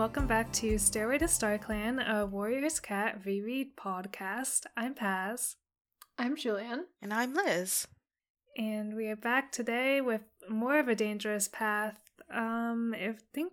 [0.00, 4.64] Hi everyone, welcome back to Stairway to Star Clan, a Warriors Cat reread podcast.
[4.74, 5.56] I'm Paz,
[6.18, 6.86] I'm Julian.
[7.02, 7.86] And I'm Liz.
[8.56, 11.98] and we are back today with more of a dangerous path.
[12.32, 13.52] Um, I think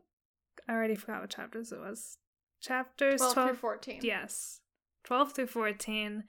[0.70, 2.18] I already forgot what chapters it was.
[2.62, 4.00] Chapters 12, 12, through 14.
[4.04, 4.62] yes,
[5.04, 6.24] twelve through fourteen.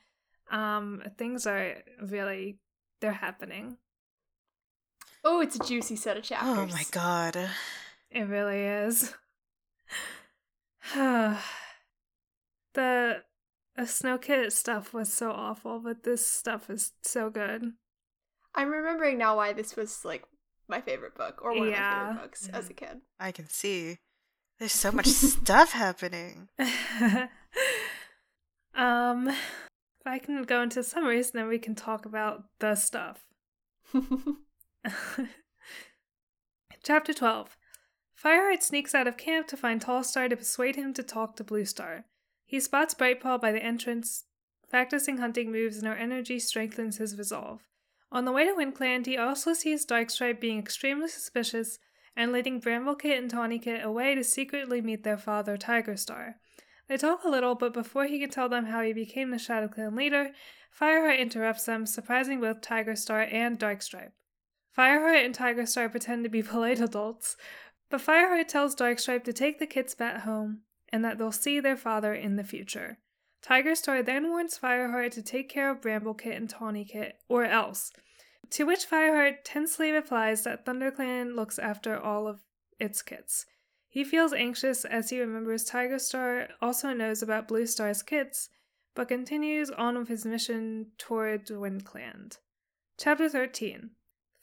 [0.51, 2.59] Um, things are really
[3.01, 3.77] they're happening.
[5.23, 6.59] Oh, it's a juicy set of chapters.
[6.59, 7.37] Oh my god.
[8.11, 9.15] It really is.
[10.95, 11.39] the
[13.77, 17.73] the Snow Kit stuff was so awful, but this stuff is so good.
[18.55, 20.25] I'm remembering now why this was like
[20.69, 21.75] my favorite book or one Yeah.
[21.75, 23.01] of my favorite books as a kid.
[23.21, 23.99] I can see.
[24.59, 26.49] There's so much stuff happening.
[28.75, 33.25] um, if I can go into summaries, then we can talk about the stuff.
[36.83, 37.57] Chapter 12
[38.23, 42.05] Fireheart sneaks out of camp to find Tallstar to persuade him to talk to Bluestar.
[42.45, 44.25] He spots Brightpaw by the entrance,
[44.69, 47.61] practicing hunting moves, and her energy strengthens his resolve.
[48.11, 51.79] On the way to Windclan, he also sees Darkstripe being extremely suspicious
[52.17, 56.35] and leading Bramblekit and Tawny-Kit away to secretly meet their father, Tigerstar.
[56.89, 59.69] They talk a little, but before he can tell them how he became the Shadow
[59.69, 60.31] Clan leader,
[60.79, 64.13] Fireheart interrupts them, surprising both Tigerstar and Darkstripe.
[64.77, 67.37] Fireheart and Tigerstar pretend to be polite adults,
[67.91, 71.77] but Fireheart tells Darkstripe to take the kits back home and that they'll see their
[71.77, 72.99] father in the future.
[73.43, 77.93] Tigerstar then warns Fireheart to take care of Bramblekit and Tawny-Kit, or else.
[78.51, 82.41] To which Fireheart tensely replies that ThunderClan looks after all of
[82.81, 83.47] its kits.
[83.89, 88.49] He feels anxious as he remembers Tigerstar also knows about Blue Star's kits,
[88.95, 92.37] but continues on with his mission toward WindClan.
[92.99, 93.91] Chapter 13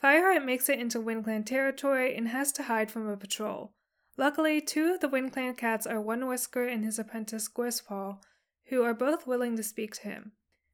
[0.06, 3.74] Fireheart makes it into WindClan territory and has to hide from a patrol.
[4.18, 8.20] Luckily, two of the WindClan cats are One Whisker and his apprentice Gorsepaw,
[8.66, 10.34] who are both willing to speak to him.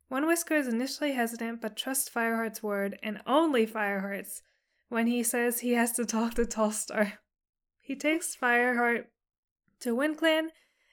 [0.09, 4.41] One Whisker is initially hesitant but trusts Fireheart's word, and only Fireheart's,
[4.89, 7.13] when he says he has to talk to Tallstar.
[7.79, 9.05] He takes Fireheart
[9.79, 10.49] to WindClan,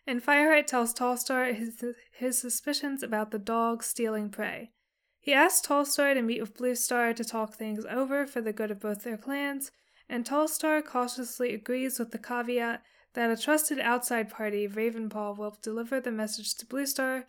[0.06, 4.70] and Fireheart tells Tallstar his, his suspicions about the dog stealing prey.
[5.20, 8.80] He asks Tallstar to meet with Bluestar to talk things over for the good of
[8.80, 9.70] both their clans,
[10.08, 12.82] and Tallstar cautiously agrees with the caveat
[13.14, 17.24] that a trusted outside party, Ravenpaw, will deliver the message to Bluestar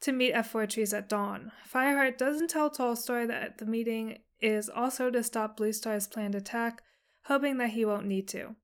[0.00, 1.52] to meet at Four Trees at dawn.
[1.72, 6.82] Fireheart doesn't tell Tallstar that the meeting is also to stop Bluestar's planned attack,
[7.24, 8.56] hoping that he won't need to.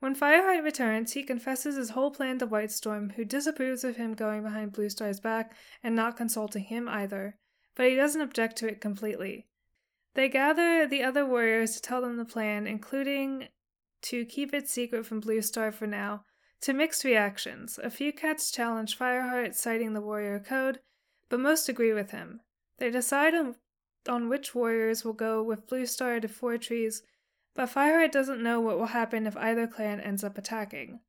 [0.00, 4.42] When Fireheart returns, he confesses his whole plan to Whitestorm, who disapproves of him going
[4.42, 7.36] behind Bluestar's back and not consulting him either,
[7.80, 9.46] but he doesn't object to it completely.
[10.12, 13.48] They gather the other warriors to tell them the plan, including
[14.02, 16.24] to keep it secret from Blue Star for now,
[16.60, 17.80] to mixed reactions.
[17.82, 20.80] A few cats challenge Fireheart, citing the warrior code,
[21.30, 22.40] but most agree with him.
[22.76, 23.54] They decide on,
[24.06, 27.02] on which warriors will go with Blue Star to Four Trees,
[27.54, 31.00] but Fireheart doesn't know what will happen if either clan ends up attacking.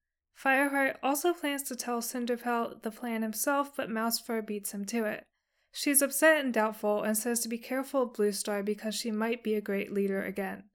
[0.42, 5.26] Fireheart also plans to tell Cinderpelt the plan himself, but Mousefur beats him to it.
[5.72, 9.44] She's upset and doubtful and says to be careful of Blue Star because she might
[9.44, 10.66] be a great leader again.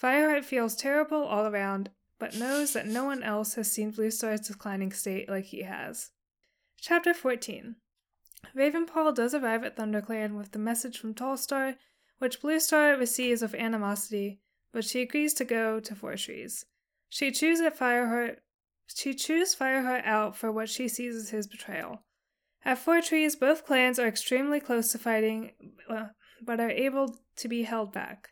[0.00, 4.42] Fireheart feels terrible all around, but knows that no one else has seen Blue Star's
[4.42, 6.10] declining state like he has.
[6.80, 7.76] Chapter 14
[8.54, 11.76] Ravenpaw does arrive at ThunderClan with the message from Tallstar,
[12.18, 14.40] which Blue Star receives with animosity,
[14.72, 16.66] but she agrees to go to Four Trees.
[17.08, 18.38] She chews at Fireheart.
[18.94, 22.02] She chews Fireheart out for what she sees as his betrayal.
[22.64, 25.52] At Four Trees, both clans are extremely close to fighting,
[25.88, 26.08] uh,
[26.42, 28.30] but are able to be held back.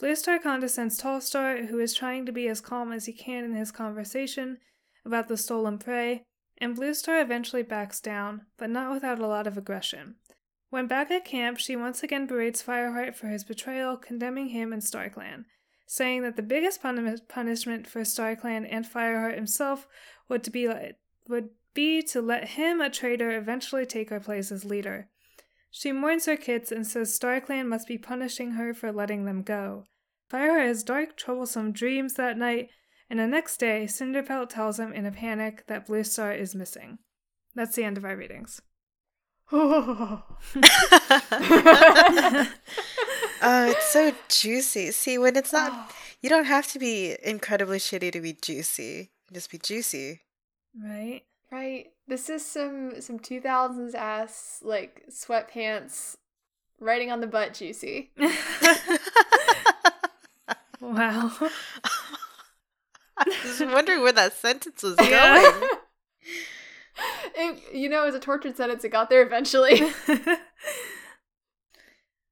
[0.00, 3.70] Bluestar condescends Tallstar, who is trying to be as calm as he can in his
[3.70, 4.58] conversation
[5.04, 6.24] about the stolen prey,
[6.58, 10.16] and Bluestar eventually backs down, but not without a lot of aggression.
[10.68, 14.82] When back at camp, she once again berates Fireheart for his betrayal, condemning him and
[14.82, 15.44] StarClan,
[15.86, 19.88] saying that the biggest puni- punishment for StarClan and Fireheart himself
[20.28, 20.98] would to be let,
[21.28, 25.08] would be to let him, a traitor, eventually take her place as leader.
[25.70, 29.84] She mourns her kids and says StarClan must be punishing her for letting them go.
[30.28, 32.70] Fire has dark, troublesome dreams that night,
[33.08, 36.98] and the next day, Cinderpelt tells him in a panic that Bluestar is missing.
[37.54, 38.62] That's the end of our readings.
[39.52, 40.22] oh,
[43.42, 44.92] it's so juicy.
[44.92, 45.88] See, when it's not, oh.
[46.20, 49.10] you don't have to be incredibly shitty to be juicy.
[49.32, 50.20] Just be juicy.
[50.80, 51.22] Right?
[51.50, 51.86] Right?
[52.06, 56.16] This is some some 2000s ass like sweatpants
[56.80, 58.10] riding on the butt juicy.
[60.80, 61.30] wow.
[63.18, 65.40] I was wondering where that sentence was Yeah.
[65.42, 65.68] going.
[67.34, 68.84] It, you know, it was a tortured sentence.
[68.84, 69.80] It got there eventually.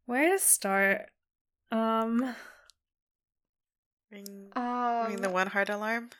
[0.06, 1.06] Where to start?
[1.70, 2.34] Um,
[4.12, 6.10] Ring, Um, ring the one heart alarm.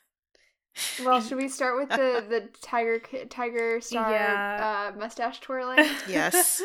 [1.05, 4.91] Well, should we start with the the tiger tiger star Yeah.
[4.94, 5.85] uh, mustache twirling?
[6.09, 6.62] Yes.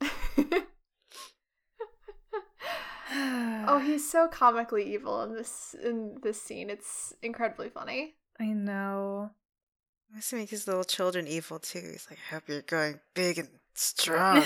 [3.12, 6.70] oh, he's so comically evil in this in this scene.
[6.70, 8.14] It's incredibly funny.
[8.38, 9.30] I know.
[10.14, 11.80] Must make his little children evil too.
[11.92, 14.42] He's like, I hope you're growing big and strong.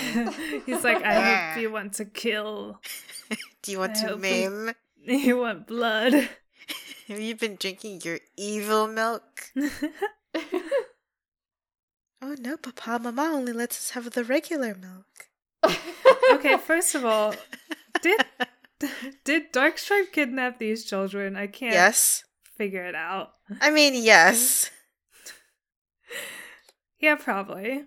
[0.65, 2.79] He's like, I hope you want to kill.
[3.63, 4.71] Do you want I to hope we- maim?
[5.07, 6.29] You want blood.
[7.07, 9.51] Have you been drinking your evil milk?
[12.21, 15.75] Oh no, Papa, Mama only lets us have the regular milk.
[16.31, 17.35] okay, first of all,
[18.01, 18.25] did
[19.23, 21.35] did Darkstripe kidnap these children?
[21.35, 22.23] I can't Yes.
[22.57, 23.33] figure it out.
[23.61, 24.71] I mean, yes.
[26.99, 27.83] Yeah, probably.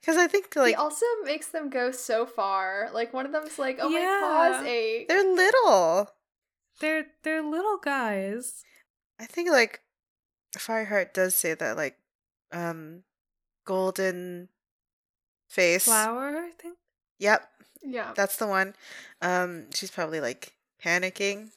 [0.00, 2.88] Because I think, like he like, also makes them go so far.
[2.94, 4.18] Like one of them's like, "Oh, Yeah.
[4.20, 4.20] my
[4.56, 6.08] paws ache." they're little.
[6.80, 8.64] They're they're little guys.
[9.20, 9.80] I think, like,
[10.56, 11.96] Fireheart does say that, like,
[12.52, 13.04] um,
[13.64, 14.48] golden
[15.48, 15.84] face.
[15.84, 16.76] Flower, I think.
[17.20, 17.48] Yep,
[17.82, 18.12] Yeah.
[18.16, 18.74] that's the one.
[19.22, 21.50] Um, she's probably, like, panicking.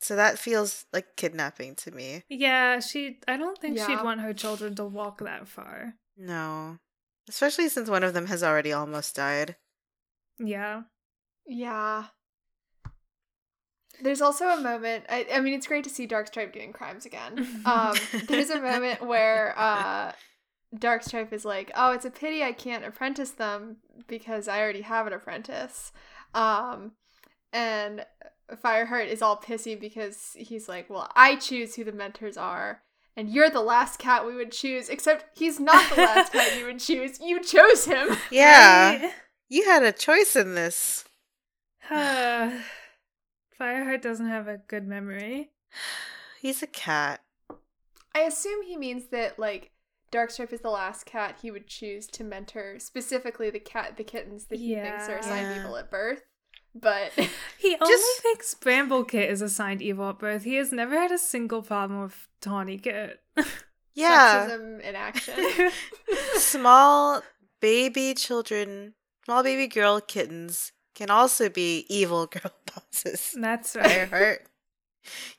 [0.00, 2.24] So that feels like kidnapping to me.
[2.28, 3.20] Yeah, she.
[3.28, 5.94] I don't think she'd want her children to walk that far.
[6.16, 6.78] No.
[7.28, 9.54] Especially since one of them has already almost died.
[10.40, 10.82] Yeah.
[11.46, 12.06] Yeah.
[14.00, 15.04] There's also a moment.
[15.08, 17.62] I, I mean, it's great to see Darkstripe doing crimes again.
[17.64, 17.96] Um,
[18.26, 20.12] there's a moment where uh,
[20.74, 23.76] Darkstripe is like, "Oh, it's a pity I can't apprentice them
[24.08, 25.92] because I already have an apprentice,"
[26.34, 26.92] um,
[27.52, 28.04] and
[28.50, 32.82] Fireheart is all pissy because he's like, "Well, I choose who the mentors are."
[33.14, 36.64] And you're the last cat we would choose, except he's not the last cat you
[36.64, 37.20] would choose.
[37.20, 38.16] You chose him.
[38.30, 39.02] Yeah.
[39.02, 39.12] Right?
[39.50, 41.04] You had a choice in this.
[43.62, 45.50] Fireheart doesn't have a good memory.
[46.40, 47.20] He's a cat.
[48.14, 49.70] I assume he means that like
[50.10, 54.46] Darkstripe is the last cat he would choose to mentor, specifically the cat, the kittens
[54.46, 55.60] that he thinks are assigned Yeah.
[55.60, 56.22] evil at birth.
[56.74, 57.12] But
[57.58, 60.42] He only Just- thinks Bramblekit is assigned evil at birth.
[60.42, 63.20] He has never had a single problem with Tawny Kit.
[63.94, 64.48] Yeah.
[64.48, 65.70] sexism in action.
[66.36, 67.22] Small
[67.60, 68.94] baby children,
[69.26, 73.34] small baby girl kittens can also be evil girl bosses.
[73.38, 74.10] That's right.
[74.10, 74.38] Fireheart.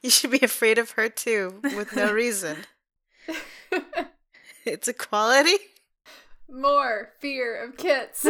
[0.02, 2.58] You should be afraid of her too, with no reason.
[4.66, 5.58] It's a quality.
[6.50, 8.26] More fear of kits.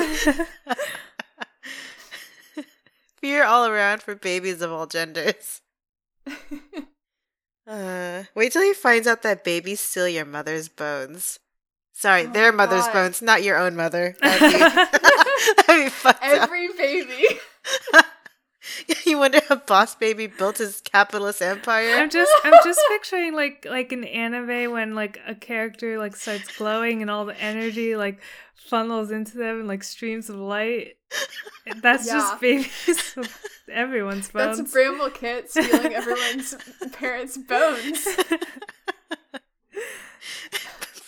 [3.17, 5.61] Fear all around for babies of all genders.
[7.67, 11.37] Uh, wait till he finds out that babies steal your mother's bones.
[11.93, 12.93] Sorry, Oh their mother's God.
[12.93, 14.15] bones, not your own mother.
[15.67, 16.43] That'd be, that'd up.
[16.43, 17.27] Every baby.
[19.05, 21.95] you wonder how Boss Baby built his capitalist empire?
[21.95, 26.55] I'm just I'm just picturing like like an anime when like a character like starts
[26.57, 28.21] glowing and all the energy like
[28.55, 30.95] funnels into them and like streams of light.
[31.81, 32.13] That's Yeah.
[32.13, 33.17] just babies
[33.71, 34.57] everyone's bones.
[34.57, 36.55] That's Bramble Kit stealing everyone's
[36.93, 38.07] parents' bones.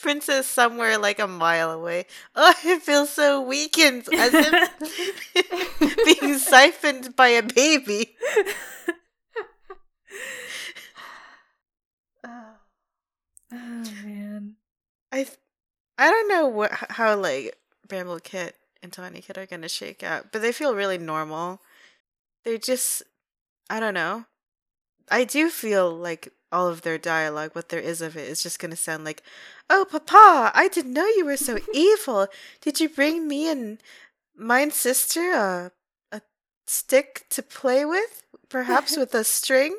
[0.06, 2.06] Princess somewhere like a mile away.
[2.36, 8.16] Oh, I feel so weakened, as if being siphoned by a baby.
[12.24, 12.54] Oh.
[13.52, 14.58] oh man.
[15.12, 15.38] I, th-
[15.98, 17.58] I don't know what how like
[17.88, 21.62] Bramble Kit and Tawny Kit are gonna shake out, but they feel really normal.
[22.44, 23.02] They're just,
[23.72, 24.26] I don't know.
[25.10, 28.60] I do feel like all of their dialogue, what there is of it, is just
[28.60, 29.22] gonna sound like,
[29.70, 32.28] "Oh, Papa, I didn't know you were so evil.
[32.62, 33.80] Did you bring me and
[34.36, 35.72] my sister a
[36.12, 36.22] a
[36.68, 38.24] stick to play with?
[38.50, 39.78] Perhaps with a string,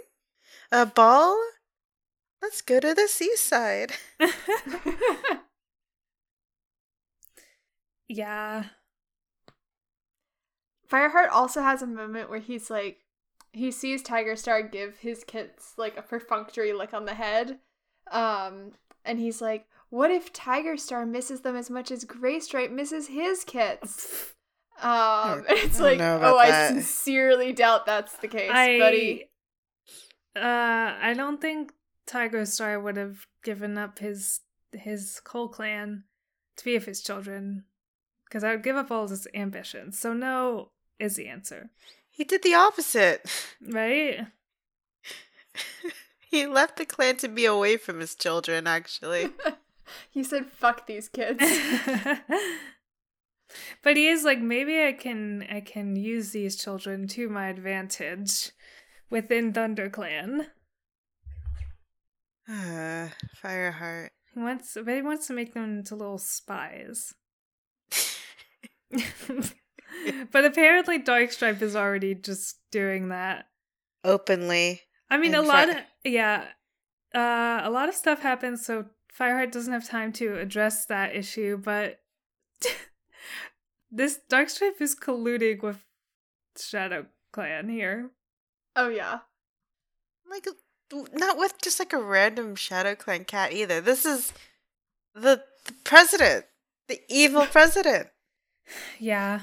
[0.71, 1.41] a ball?
[2.43, 3.93] Let's go to the seaside."
[8.09, 8.65] yeah.
[10.91, 13.06] Fireheart also has a moment where he's like,
[13.57, 17.59] he sees Tiger Star give his kits like a perfunctory lick on the head,
[18.11, 18.73] um,
[19.05, 23.45] and he's like, "What if Tiger Star misses them as much as Graystripe misses his
[23.45, 24.35] kits?"
[24.79, 28.79] Um, and it's I like, know about oh, I sincerely doubt that's the case, I
[28.79, 29.31] buddy.
[30.37, 31.73] uh I don't think
[32.07, 34.41] Tiger Star would have given up his
[34.73, 36.05] his whole clan
[36.57, 37.65] to be with his children.
[38.25, 39.99] Because I would give up all his ambitions.
[39.99, 41.71] So no is the answer.
[42.17, 43.31] He did the opposite.
[43.61, 44.27] Right?
[46.31, 49.29] he left the clan to be away from his children, actually.
[50.11, 51.45] he said, "Fuck these kids."
[53.83, 58.51] but he is like maybe I can I can use these children to my advantage
[59.11, 60.47] within ThunderClan.
[62.49, 63.09] Uh,
[63.45, 64.09] Fireheart.
[64.33, 67.13] He wants but he wants to make them into little spies.
[70.33, 73.47] but apparently Darkstripe is already just doing that.
[74.05, 74.83] Openly.
[75.11, 76.45] I mean In a lot of yeah.
[77.15, 78.87] Uh a lot of stuff happens so
[79.19, 82.01] Fireheart doesn't have time to address that issue, but
[83.91, 85.79] this Darkstripe is colluding with
[86.59, 88.11] Shadow Clan here.
[88.75, 89.21] oh yeah.
[90.29, 90.49] Like,
[91.15, 93.81] not with just like a random Shadow Clan cat either.
[93.81, 94.33] This is
[95.15, 96.47] the, the president,
[96.89, 98.09] the evil president.
[98.99, 99.43] Yeah.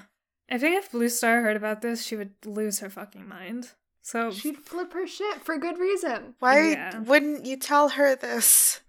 [0.49, 3.71] I think if Blue Star heard about this, she would lose her fucking mind.
[4.01, 6.35] So She'd flip her shit for good reason.
[6.39, 6.99] Why Yeah.
[6.99, 8.81] wouldn't you tell her this?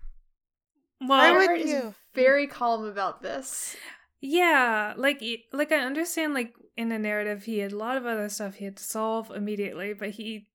[1.00, 1.94] well, Why would you?
[2.14, 3.76] very calm about this.
[4.20, 8.28] Yeah, like like I understand like in the narrative he had a lot of other
[8.28, 10.48] stuff he had to solve immediately, but he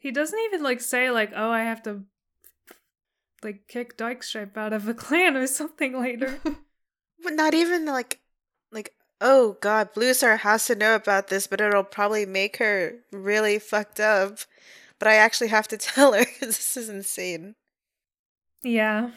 [0.00, 2.04] he doesn't even like say like, "Oh, I have to
[3.42, 6.40] like kick Darkstripe out of a clan or something later."
[7.22, 8.19] But not even like, like,
[9.20, 13.58] oh god, Blue Star has to know about this, but it'll probably make her really
[13.58, 14.38] fucked up.
[14.98, 17.54] But I actually have to tell her because this is insane.
[18.62, 19.10] yeah.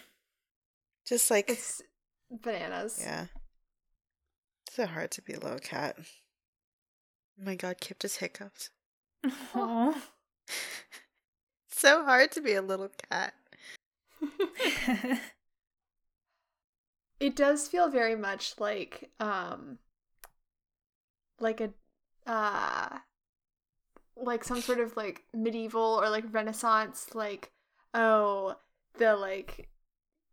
[1.05, 1.81] Just like, It's
[2.31, 2.97] bananas.
[3.01, 3.25] yeah.
[4.67, 5.97] It's so hard to be a little cat.
[5.99, 8.69] Oh my god, Kip just hiccups.
[9.55, 9.93] Aw.
[11.69, 13.33] It's so hard to be a little cat.
[17.19, 19.77] it does feel very much like um
[21.39, 21.69] like a
[22.27, 22.97] uh
[24.15, 27.51] like some sort of like medieval or like renaissance like
[27.93, 28.55] oh
[28.97, 29.69] the like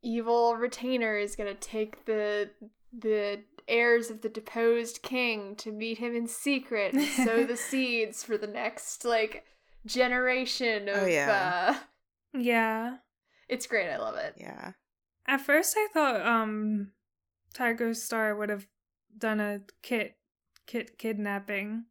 [0.02, 2.50] evil retainer is going to take the
[2.96, 8.22] the heirs of the deposed king to meet him in secret and sow the seeds
[8.22, 9.44] for the next like
[9.86, 11.74] generation of Oh, yeah.
[11.74, 12.96] uh yeah.
[13.48, 14.72] it's great i love it Yeah.
[15.26, 16.92] At first I thought um
[17.54, 18.66] Tiger Star would have
[19.16, 20.16] done a kit
[20.70, 21.86] kit kidnapping um,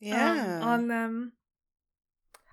[0.00, 0.60] Yeah.
[0.62, 1.32] on them.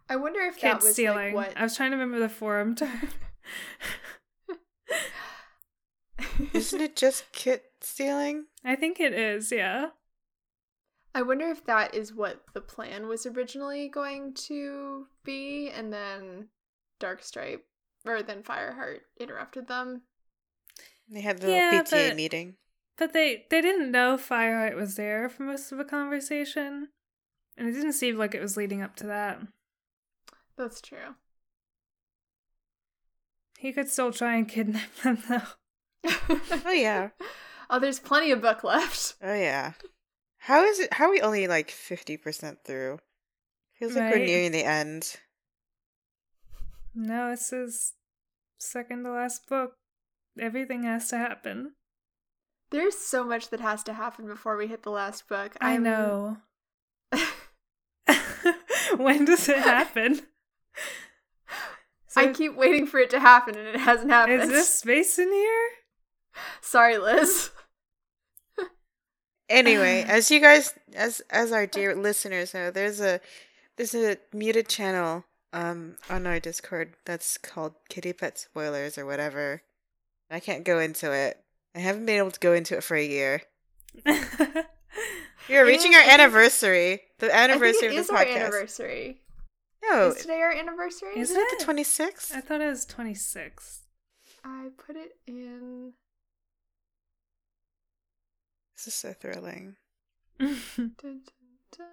[0.09, 1.33] i wonder if Kid that was stealing.
[1.33, 3.09] like what I was trying to remember the forum term.
[6.53, 8.45] Isn't it just kit stealing?
[8.63, 9.89] I think it is, yeah.
[11.15, 16.49] I wonder if that is what the plan was originally going to be, and then
[16.99, 17.61] Darkstripe
[18.05, 20.03] or then Fireheart interrupted them.
[21.09, 22.55] They had the Yeah, little PTA but- meeting.
[22.97, 26.89] But they they didn't know Fireheart was there for most of the conversation.
[27.55, 29.39] And it didn't seem like it was leading up to that.
[30.57, 31.15] That's true.
[33.57, 36.09] He could still try and kidnap them though.
[36.65, 37.09] Oh yeah.
[37.69, 39.15] oh, there's plenty of book left.
[39.23, 39.73] Oh yeah.
[40.39, 40.93] How is it?
[40.93, 42.99] How are we only like fifty percent through?
[43.77, 45.17] Feels like we're nearing the end.
[46.95, 47.93] No, it's his
[48.57, 49.73] second to last book.
[50.39, 51.73] Everything has to happen.
[52.69, 55.55] There's so much that has to happen before we hit the last book.
[55.61, 56.37] I I'm- know.
[58.97, 60.21] when does it happen?
[62.15, 64.41] I keep waiting for it to happen, and it hasn't happened.
[64.41, 65.69] Is this space in here?
[66.61, 67.51] Sorry, Liz.
[69.49, 73.21] Anyway, as you guys, as as our dear listeners know, there's a
[73.77, 79.61] there's a muted channel um on our Discord that's called Kitty Pet Spoilers or whatever.
[80.29, 81.41] I can't go into it.
[81.77, 83.41] I haven't been able to go into it for a year.
[85.49, 87.01] We are reaching is- our I think- anniversary.
[87.19, 88.35] The I anniversary think it of is the our podcast.
[88.41, 89.21] anniversary.
[89.89, 91.11] No, Is today our anniversary?
[91.15, 91.59] Is isn't it it?
[91.59, 92.33] the twenty sixth?
[92.35, 93.83] I thought it was 26.
[94.43, 95.93] I put it in.
[98.75, 99.75] This is so thrilling.
[100.39, 100.61] Dun,
[101.01, 101.21] dun,
[101.71, 101.87] dun.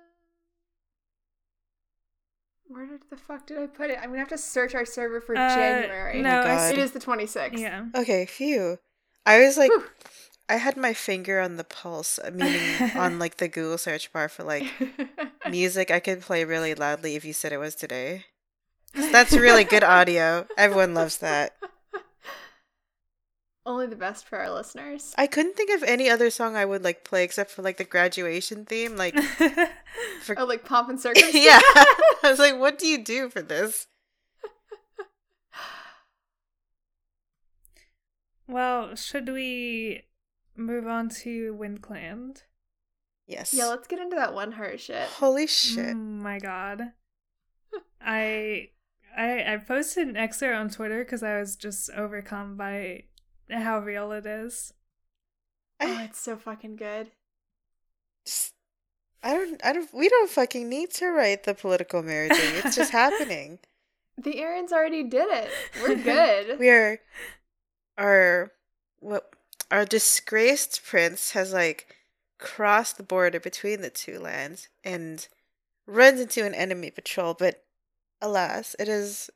[2.67, 3.99] Where did the fuck did I put it?
[3.99, 6.23] I'm gonna have to search our server for Uh, January.
[6.23, 6.83] no, I I it God.
[6.83, 7.59] is the 26th.
[7.59, 7.85] yeah.
[7.95, 8.79] Okay, phew.
[9.27, 9.85] I was like, Whew.
[10.49, 14.29] I had my finger on the pulse, uh, meaning on like the Google search bar
[14.29, 14.65] for like
[15.51, 18.25] music I could play really loudly if you said it was today.
[18.95, 20.47] That's really good audio.
[20.57, 21.57] Everyone loves that.
[23.67, 25.15] Only the best for our listeners.
[25.17, 27.85] I couldn't think of any other song I would like play except for like the
[27.85, 28.95] graduation theme.
[28.99, 29.19] Like,
[30.21, 31.35] for Oh, like pomp and circumstance.
[31.35, 33.87] yeah, I was like, what do you do for this?
[38.55, 40.03] Well, should we
[40.57, 42.43] move on to WindClan?
[43.27, 43.53] Yes.
[43.53, 45.09] yeah, let's get into that one heart shit.
[45.09, 45.91] Holy shit!
[45.91, 46.93] Oh my god.
[48.01, 48.69] I
[49.17, 53.07] I I posted an excerpt on Twitter because I was just overcome by
[53.51, 54.73] how real it is.
[55.81, 57.11] Oh, it's so fucking good.
[58.25, 58.55] Just-
[59.25, 59.61] I don't.
[59.65, 59.93] I don't.
[59.93, 62.65] We don't fucking need to write the political marriaging.
[62.65, 63.59] It's just happening.
[64.17, 65.51] The Erins already did it.
[65.83, 66.61] We're good.
[66.61, 67.01] We are.
[67.99, 68.53] Our
[69.01, 69.31] what?
[69.71, 71.95] Our disgraced prince has like
[72.39, 75.27] crossed the border between the two lands and
[75.87, 77.35] runs into an enemy patrol.
[77.35, 77.65] But
[78.21, 79.31] alas, it is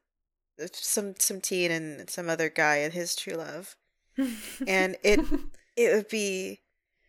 [0.72, 3.76] some some teen and some other guy and his true love,
[4.66, 5.20] and it
[5.76, 6.60] it would be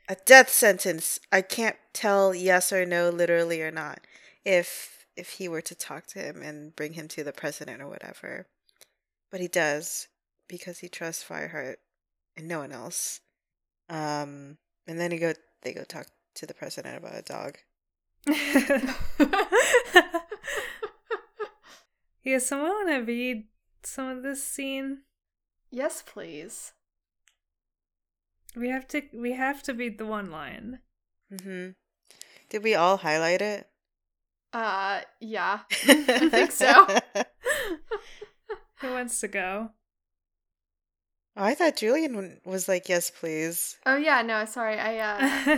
[0.07, 1.19] a death sentence.
[1.31, 4.01] I can't tell yes or no, literally or not,
[4.45, 7.87] if if he were to talk to him and bring him to the president or
[7.87, 8.47] whatever.
[9.31, 10.07] But he does
[10.49, 11.75] because he trusts Fireheart
[12.35, 13.21] and no one else.
[13.87, 17.57] Um, and then he go they go talk to the president about a dog.
[22.23, 23.45] yeah, someone want to read
[23.83, 25.03] some of this scene?
[25.71, 26.73] yes, please.
[28.55, 29.03] We have to.
[29.13, 30.79] We have to read the one line.
[31.31, 31.69] Mm-hmm.
[32.49, 33.69] Did we all highlight it?
[34.51, 35.59] Uh, yeah.
[35.87, 36.87] I think so.
[38.81, 39.71] Who wants to go?
[41.39, 44.77] Oh, I thought Julian was like, "Yes, please." Oh yeah, no, sorry.
[44.77, 45.57] I uh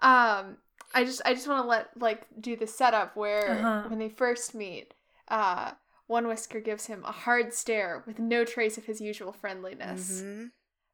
[0.00, 0.56] um
[0.94, 3.88] I just I just want to let like do the setup where Uh-huh.
[3.88, 4.94] when they first meet,
[5.28, 5.72] uh
[6.06, 10.22] one whisker gives him a hard stare with no trace of his usual friendliness.
[10.22, 10.50] Mhm.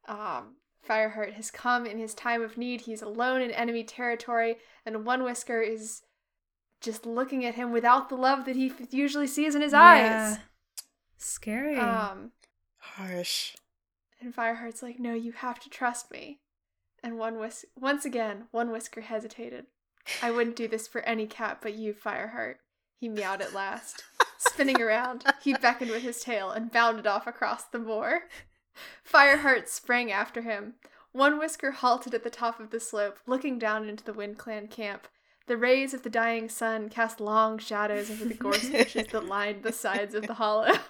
[0.08, 0.56] Um
[0.88, 2.82] Fireheart has come in his time of need.
[2.82, 6.02] He's alone in enemy territory, and One Whisker is
[6.80, 9.80] just looking at him without the love that he f- usually sees in his Yeah.
[9.82, 10.38] eyes.
[11.18, 11.76] Scary.
[11.76, 12.30] Um,
[12.96, 13.54] Harsh.
[14.20, 16.40] and Fireheart's like, "No, you have to trust me."
[17.02, 19.66] And One Whis- once again, One Whisker hesitated.
[20.22, 22.56] I wouldn't do this for any cat but you, Fireheart.
[22.98, 24.04] He meowed at last.
[24.38, 28.22] Spinning around, he beckoned with his tail and bounded off across the moor.
[29.04, 30.74] Fireheart sprang after him.
[31.12, 34.68] One Whisker halted at the top of the slope, looking down into the Wind Clan
[34.68, 35.08] camp.
[35.46, 39.62] The rays of the dying sun cast long shadows over the gorse bushes that lined
[39.62, 40.74] the sides of the hollow.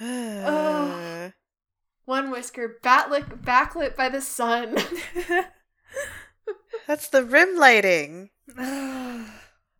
[0.00, 1.32] Oh.
[2.04, 4.76] One Whisker, batlit, backlit by the sun.
[6.86, 8.30] That's the rim lighting.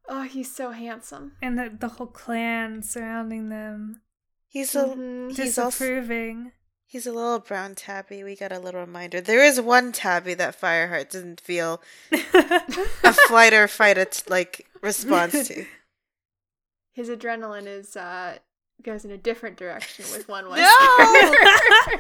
[0.08, 1.32] Oh, he's so handsome.
[1.42, 4.02] and the, the whole clan surrounding them,
[4.46, 5.36] He's a Mhm.
[5.36, 6.52] he's also disapproving.
[6.86, 8.22] he's a little brown tabby.
[8.22, 9.20] We got a little reminder.
[9.20, 15.48] There is one tabby that Fireheart didn't feel a flight or fight at like response
[15.48, 15.66] to.
[16.92, 18.38] His adrenaline is uh
[18.82, 20.62] goes in a different direction with one whisker.
[20.62, 21.98] No!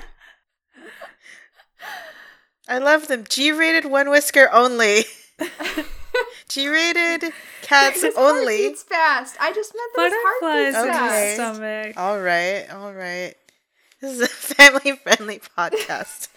[2.68, 3.24] I love them.
[3.28, 5.04] G-rated one whisker only.
[6.48, 8.56] G-rated cats His heart only.
[8.68, 9.36] beats fast.
[9.40, 11.28] I just meant that his heart Butterflies beats in Okay.
[11.28, 11.56] his fast.
[11.56, 11.96] stomach.
[11.98, 13.34] All right, all right.
[14.00, 16.28] This is a family-friendly podcast.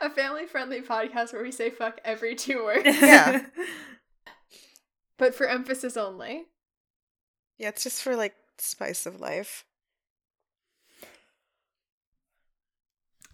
[0.00, 3.44] a family-friendly podcast where we say fuck every two words, Yeah.
[5.18, 6.44] but for emphasis only.
[7.58, 9.64] Yeah, it's just for like spice of life.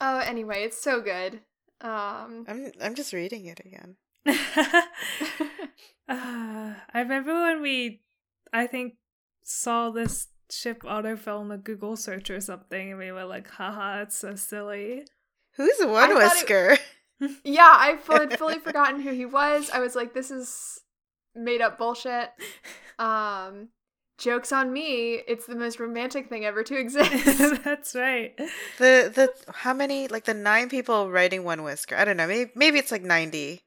[0.00, 1.40] Oh, anyway, it's so good.
[1.82, 3.96] Um, I'm I'm just reading it again.
[4.26, 4.34] Uh,
[6.08, 8.00] I remember when we,
[8.52, 8.94] I think,
[9.44, 14.02] saw this ship autofill in a Google search or something, and we were like, haha,
[14.02, 15.04] it's so silly.
[15.56, 16.78] Who's one thought it- whisker?
[17.44, 19.70] yeah, I had fully forgotten who he was.
[19.70, 20.80] I was like, this is
[21.34, 22.30] made up bullshit.
[22.98, 23.68] Um,
[24.20, 25.14] jokes on me.
[25.26, 27.10] It's the most romantic thing ever to exist.
[27.64, 28.36] That's right.
[28.78, 31.96] The the how many like the nine people writing one whisker?
[31.96, 32.28] I don't know.
[32.28, 33.62] Maybe maybe it's like ninety.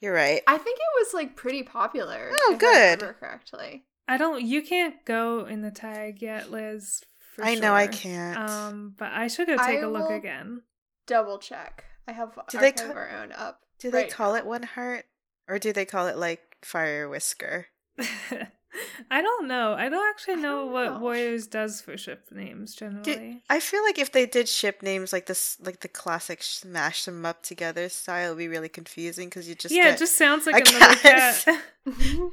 [0.00, 0.40] You're right.
[0.46, 2.30] I think it was like pretty popular.
[2.32, 3.02] Oh, if I good.
[3.02, 3.84] remember correctly.
[4.08, 4.42] I don't.
[4.42, 7.02] You can't go in the tag yet, Liz.
[7.36, 8.50] For I know I can't.
[8.50, 10.62] Um, but I should go take I a look will- again.
[11.06, 11.84] Double check.
[12.08, 13.60] I have Do they kind our own up.
[13.78, 14.38] do they right call now.
[14.38, 15.04] it one heart
[15.48, 17.66] or do they call it like fire whisker?
[19.10, 19.74] I don't know.
[19.74, 20.98] I don't actually know don't what know.
[21.00, 23.42] Warriors does for ship names generally.
[23.48, 27.26] I feel like if they did ship names like this, like the classic smash them
[27.26, 30.46] up together style, it'd be really confusing because you just yeah, get, it just sounds
[30.46, 31.42] like a another cat.
[31.44, 31.62] cat.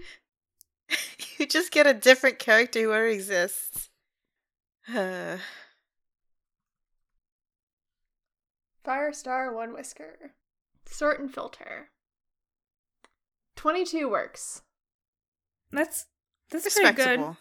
[1.40, 3.90] you just get a different character who already exists.
[4.94, 5.38] Uh,
[8.86, 10.32] Firestar One Whisker.
[10.86, 11.90] Sort and filter.
[13.56, 14.62] Twenty-two works.
[15.72, 16.06] that's
[16.50, 16.98] that's pretty good.
[16.98, 17.38] respectable.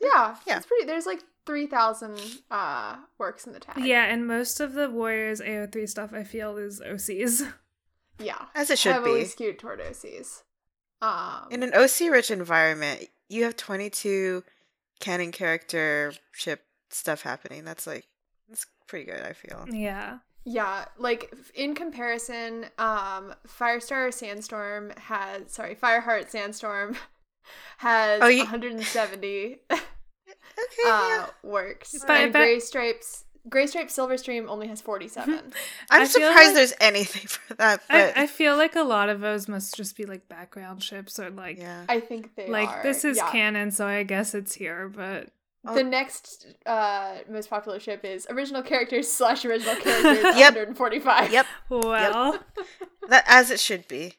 [0.00, 0.56] Yeah, Yeah.
[0.58, 0.84] It's pretty.
[0.86, 2.18] There's like three thousand
[2.50, 3.84] uh works in the tag.
[3.84, 7.50] Yeah, and most of the Warriors AO3 stuff I feel is OCs.
[8.18, 8.46] yeah.
[8.54, 9.26] As it should Heavily be.
[9.26, 10.42] skewed toward OCs.
[11.02, 14.42] Um, In an OC rich environment, you have 22
[15.00, 17.64] canon character ship stuff happening.
[17.64, 18.06] That's like,
[18.48, 19.66] that's pretty good, I feel.
[19.70, 20.18] Yeah.
[20.46, 26.96] Yeah, like in comparison, um, Firestar Sandstorm has sorry, Fireheart Sandstorm
[27.78, 29.78] has Oh, you- 170 Okay,
[30.88, 31.26] uh, yeah.
[31.42, 35.34] works, But and bet- Gray Stripes Gray Stripe Silverstream only has 47.
[35.90, 39.08] I'm I surprised like- there's anything for that, but I, I feel like a lot
[39.10, 41.84] of those must just be like background ships or like yeah.
[41.88, 42.82] I think they like are.
[42.82, 43.30] this is yeah.
[43.30, 45.28] canon, so I guess it's here, but
[45.66, 45.74] Oh.
[45.74, 50.54] The next uh, most popular ship is original characters slash original characters Yep.
[50.56, 51.32] 145.
[51.32, 52.38] Yep, well,
[53.08, 54.12] that as it should be.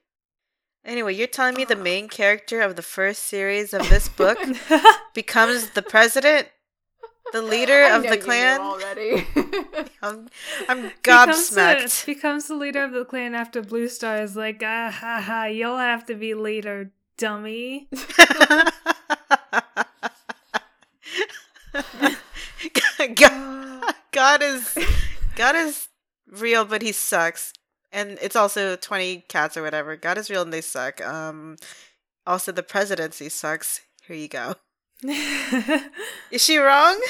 [0.86, 4.38] Anyway, you're telling me the main character of the first series of this book
[5.16, 6.48] becomes the president,
[7.34, 8.62] the leader of the clan?
[8.62, 9.26] already.
[10.04, 10.30] I'm,
[10.70, 12.06] I'm becomes the, gobsmacked.
[12.06, 15.80] becomes the leader of the clan after Blue Star is like, ah ha ha, you'll
[15.80, 17.90] have to be leader, dummy.
[23.16, 24.78] God, God is
[25.36, 25.88] God is
[26.30, 27.54] real, but he sucks.
[27.96, 29.96] And it's also twenty cats or whatever.
[29.96, 31.04] God is real and they suck.
[31.06, 31.58] Um
[32.28, 33.82] also the presidency sucks.
[34.06, 34.56] Here you go.
[36.32, 37.02] Is she wrong?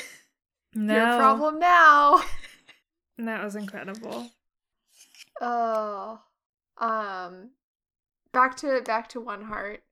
[0.73, 2.23] no Your problem now.
[3.17, 4.29] That was incredible.
[5.39, 6.19] Oh,
[6.77, 7.51] um,
[8.33, 9.83] back to back to One Heart.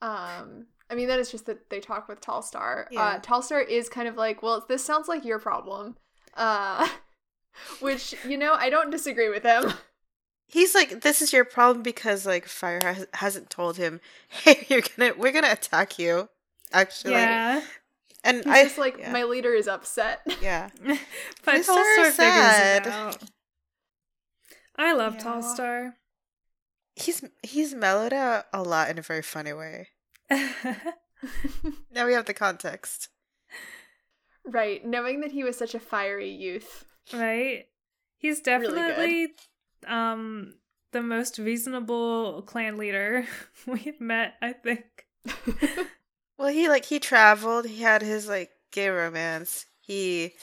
[0.00, 2.86] Um, I mean that is just that they talk with Tallstar.
[2.92, 3.02] Yeah.
[3.02, 5.96] Uh, Tallstar is kind of like, well, this sounds like your problem.
[6.34, 6.88] Uh,
[7.80, 9.72] which you know I don't disagree with him.
[10.50, 14.80] He's like, this is your problem because like Fire has, hasn't told him, hey, you're
[14.96, 16.28] gonna, we're gonna attack you.
[16.72, 17.62] Actually, yeah.
[18.24, 19.12] and He's I just like, yeah.
[19.12, 20.20] my leader is upset.
[20.42, 20.70] yeah,
[21.44, 22.86] but Tallstar figures sad.
[22.86, 23.22] it out.
[24.76, 25.22] I love Yeah.
[25.24, 25.92] Tallstar.
[26.96, 29.88] he's he's mellowed out a lot in a very funny way.
[31.90, 33.08] Now we have the context.
[34.44, 36.84] right, knowing that he was such a fiery youth.
[37.12, 37.64] right?
[38.16, 39.28] He's Really definitely
[39.86, 40.54] um
[40.92, 43.26] the most reasonable clan leader
[43.66, 44.84] we've met, I think.
[46.38, 47.66] Well, he like he traveled.
[47.66, 49.66] He had his like gay romance.
[49.80, 50.34] He,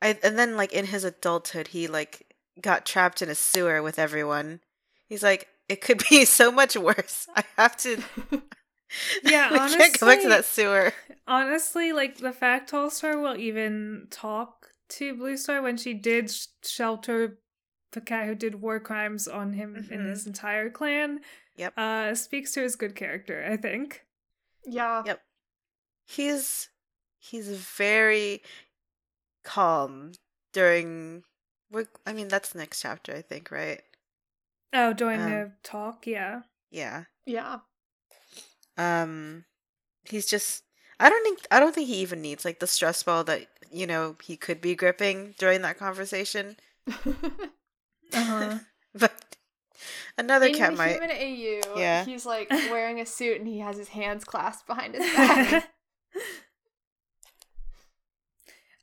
[0.00, 3.98] I and then like in his adulthood, he like got trapped in a sewer with
[3.98, 4.60] everyone.
[5.08, 7.26] He's like, it could be so much worse.
[7.34, 8.00] I have to.
[9.24, 10.92] Yeah, I can't go back to honestly- that sewer.
[11.26, 16.46] Honestly, like the fact Tallstar will even talk to Blue Star when she did sh-
[16.62, 17.38] shelter
[17.92, 20.08] the guy who did war crimes on him and Mhm.
[20.10, 21.20] his entire clan,
[21.56, 21.74] Yep.
[21.76, 23.44] uh, speaks to his good character.
[23.48, 24.04] I think.
[24.64, 25.02] yeah.
[25.06, 25.22] Yep.
[26.04, 26.68] He's
[27.18, 28.42] he's very
[29.44, 30.12] calm
[30.52, 31.24] during.
[31.70, 33.82] We're, I mean, that's the next chapter, I think, right?
[34.74, 36.42] Oh, during Um, the talk, yeah.
[36.70, 37.04] Yeah.
[37.24, 37.60] Yeah.
[38.76, 39.44] Um,
[40.04, 40.64] he's just.
[41.00, 41.40] I don't think.
[41.50, 44.60] I don't think he even needs like the stress ball that you know he could
[44.60, 46.56] be gripping during that conversation.
[48.14, 48.58] Uh-huh.
[48.94, 49.36] but
[50.18, 50.92] another In cat might.
[50.92, 52.04] Human AU, Yeah.
[52.04, 55.70] he's like wearing a suit and he has his hands clasped behind his back.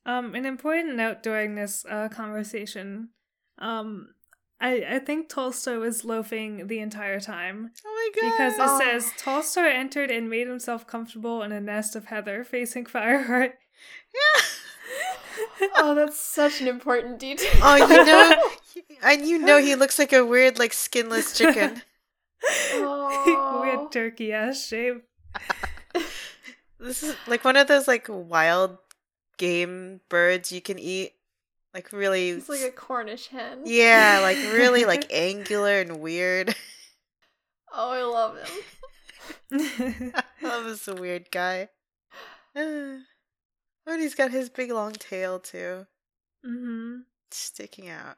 [0.05, 3.09] um, an important note during this uh, conversation,
[3.59, 4.09] um,
[4.61, 8.31] I I think Tallstar was loafing the entire time Oh my god!
[8.31, 8.79] because it Oh.
[8.79, 13.53] says Tallstar entered and made himself comfortable in a nest of heather facing Fireheart.
[14.13, 14.41] yeah.
[15.77, 17.49] oh, that's such an important detail.
[17.61, 18.49] Oh, you know,
[19.03, 21.81] and you know he looks like a weird, like skinless chicken.
[22.73, 23.59] Oh.
[23.61, 25.03] Weird turkey ass shape.
[26.81, 28.77] This is like one of those like wild
[29.37, 31.11] game birds you can eat.
[31.73, 33.63] Like really, He's like a Cornish hen.
[33.65, 36.55] yeah, like really like angular and weird.
[37.73, 40.13] Oh, I love him.
[40.15, 41.67] I love this weird guy.
[42.55, 45.85] Oh, and he's got his big long tail too,
[46.45, 46.99] hmm
[47.31, 48.17] sticking out.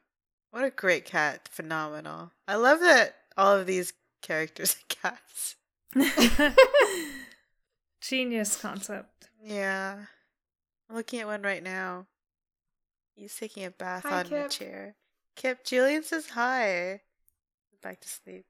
[0.52, 1.48] What a great cat!
[1.50, 2.30] Phenomenal.
[2.46, 5.56] I love that all of these characters are cats.
[8.02, 9.30] Genius concept.
[9.42, 9.96] Yeah.
[10.90, 12.06] I'm looking at one right now.
[13.14, 14.50] He's taking a bath Hi, on a Kip.
[14.50, 14.94] chair.
[15.36, 17.00] Kip, Julian says hi.
[17.82, 18.44] Back to sleep.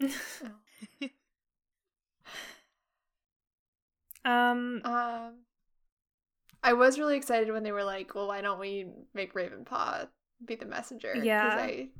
[4.26, 5.34] Um, Um,
[6.62, 10.08] I was really excited when they were like, "Well, why don't we make Raven Ravenpaw
[10.46, 11.56] be the messenger?" 'Cause Yeah.
[11.58, 11.90] I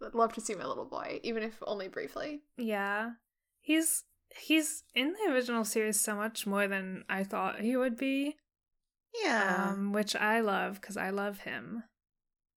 [0.00, 2.42] would love to see my little boy, even if only briefly.
[2.56, 3.12] yeah.
[3.60, 8.36] He's he's in the original series so much more than I thought he would be.
[9.22, 9.68] Yeah.
[9.72, 11.84] Um, which I love because I love him.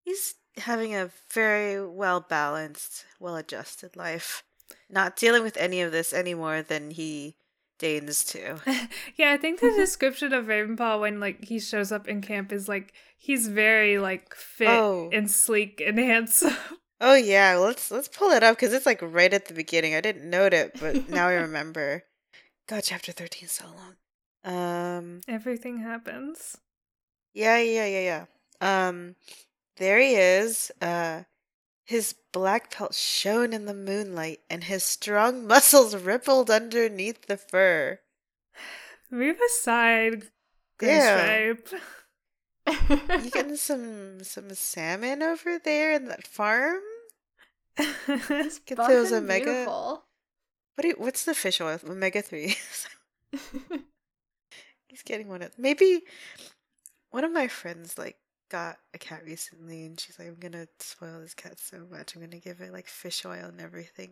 [0.04, 4.44] He's having a very well balanced, well adjusted life.
[4.90, 7.36] not dealing with any of this any more than he
[7.78, 8.58] deigns too.
[9.18, 12.68] yeah, I think the description of Ravenpaw when like he shows up in camp is
[12.70, 15.10] like he's very like fit Oh.
[15.14, 16.56] and sleek and handsome.
[17.02, 19.94] Oh yeah, let's let's pull it up because it's like right at the beginning.
[19.96, 22.04] I didn't note it, but now I remember.
[22.68, 23.96] God, chapter thirteen is so long.
[24.44, 26.58] Um, Everything happens.
[27.34, 28.26] yeah, yeah, yeah,
[28.62, 28.88] yeah.
[28.88, 29.16] Um,
[29.78, 30.72] there he is.
[30.82, 31.24] Uh,
[31.86, 38.00] his black pelt shone in the moonlight, and his strong muscles rippled underneath the fur.
[39.12, 40.24] Move aside,
[40.82, 41.54] Yeah.
[42.68, 46.82] You getting some some salmon over there in that farm?
[47.78, 49.46] Get Buff those omega.
[49.46, 50.06] beautiful.
[50.76, 51.80] What do you, what's the fish oil?
[51.88, 52.56] Omega three.
[54.88, 56.02] He's getting one of maybe
[57.12, 58.18] one of my friends like
[58.56, 62.16] got a cat recently and she's like, I'm gonna spoil this cat so much.
[62.16, 64.12] I'm gonna give it like fish oil and everything.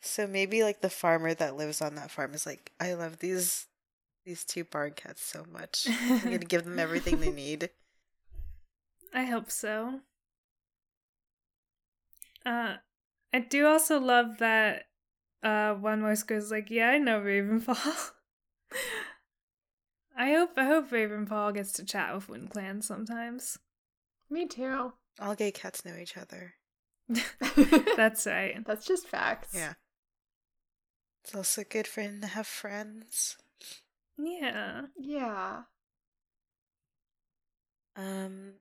[0.00, 3.66] So maybe like the farmer that lives on that farm is like, I love these
[4.26, 5.86] these two barn cats so much.
[5.88, 7.70] I'm gonna give them everything they need.
[9.14, 10.00] I hope so.
[12.44, 12.78] Uh,
[13.32, 14.86] I do also love that
[15.44, 18.10] uh one voice goes like, "Yeah, I know Ravenfall."
[20.16, 23.56] I hope I hope Ravenfall gets to chat with Wind Clan sometimes.
[24.30, 24.92] Me too.
[25.20, 26.54] All gay cats know each other.
[27.96, 28.64] That's right.
[28.66, 29.54] That's just facts.
[29.54, 29.74] Yeah.
[31.24, 33.36] It's also good for him to have friends.
[34.18, 34.82] Yeah.
[34.98, 35.62] Yeah.
[37.96, 38.52] Um,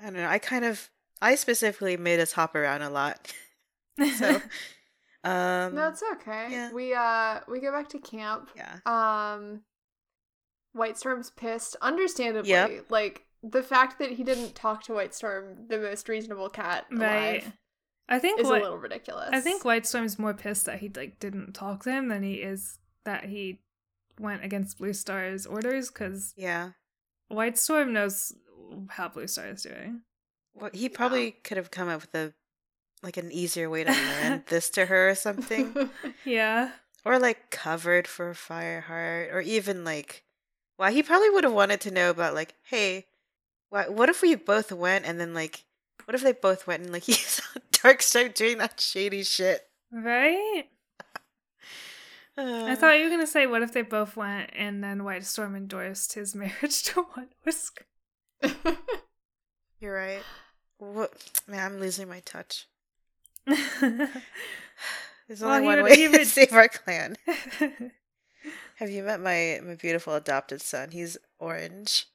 [0.00, 0.28] I don't know.
[0.28, 0.90] I kind of,
[1.22, 3.32] I specifically made us hop around a lot.
[4.18, 4.40] So,
[5.22, 6.48] um, no, it's okay.
[6.50, 6.72] yeah.
[6.72, 8.50] We uh we go back to camp.
[8.56, 9.60] yeah, Um
[10.72, 12.50] White Storm's pissed, understandably.
[12.50, 12.86] Yep.
[12.90, 17.42] Like the fact that he didn't talk to White Storm, the most reasonable cat right.
[17.42, 17.52] alive,
[18.08, 19.30] I think is what, a little ridiculous.
[19.32, 22.34] I think White Storm's more pissed that he like didn't talk to him than he
[22.34, 23.60] is that he
[24.18, 26.70] went against Blue Star's orders because yeah.
[27.28, 28.32] White Storm knows
[28.88, 30.02] how Blue Star is doing.
[30.54, 32.32] Well, he probably could have come up with a,
[33.02, 35.90] like an easier way to land this to her or something,
[36.24, 36.70] Yeah.
[37.04, 40.24] or like covered for Fireheart, or even like,
[40.78, 43.06] well, he probably would have wanted to know about like, hey,
[43.74, 45.64] what what if we both went and then like,
[46.04, 49.62] what if they both went and like he saw Darkstripe doing that shady shit?
[49.90, 50.64] Right?
[52.36, 55.24] I Uh, thought you were gonna say what if they both went and then White
[55.24, 57.84] Storm endorsed his marriage to One Whisk.
[59.80, 60.22] You're right.
[60.78, 61.12] What?
[61.48, 62.66] Man, I'm losing my touch.
[63.46, 67.16] There's Well, only one would- way to would- save our clan.
[68.76, 70.90] Have you met my my beautiful adopted son?
[70.92, 72.06] He's orange.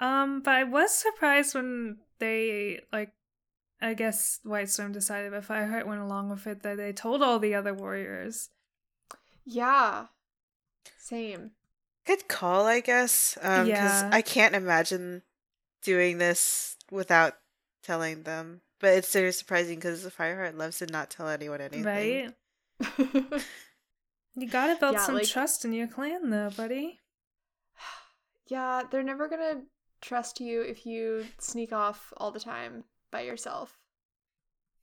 [0.00, 3.12] Um, but I was surprised when they like
[3.80, 7.38] I guess White Storm decided if Fireheart went along with it that they told all
[7.38, 8.50] the other warriors.
[9.44, 10.06] yeah.
[10.98, 11.52] Same.
[12.06, 13.38] Good call, I guess.
[13.42, 14.10] Um, because Yeah.
[14.12, 15.22] I can't imagine
[15.82, 17.34] doing this without
[17.82, 18.60] telling them.
[18.80, 21.84] But it's very surprising because Fireheart loves to not tell anyone anything.
[21.84, 22.32] Right?
[24.36, 27.00] You gotta build Yeah, some like- trust in your clan though, buddy.
[28.46, 29.62] yeah, they're never gonna
[30.00, 33.78] trust you if you sneak off all the time by yourself.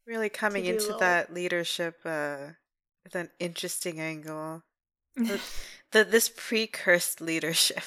[0.06, 2.38] Really coming into little- that leadership uh,
[3.03, 4.63] with an interesting angle.
[5.91, 7.84] The this pre-cursed leadership,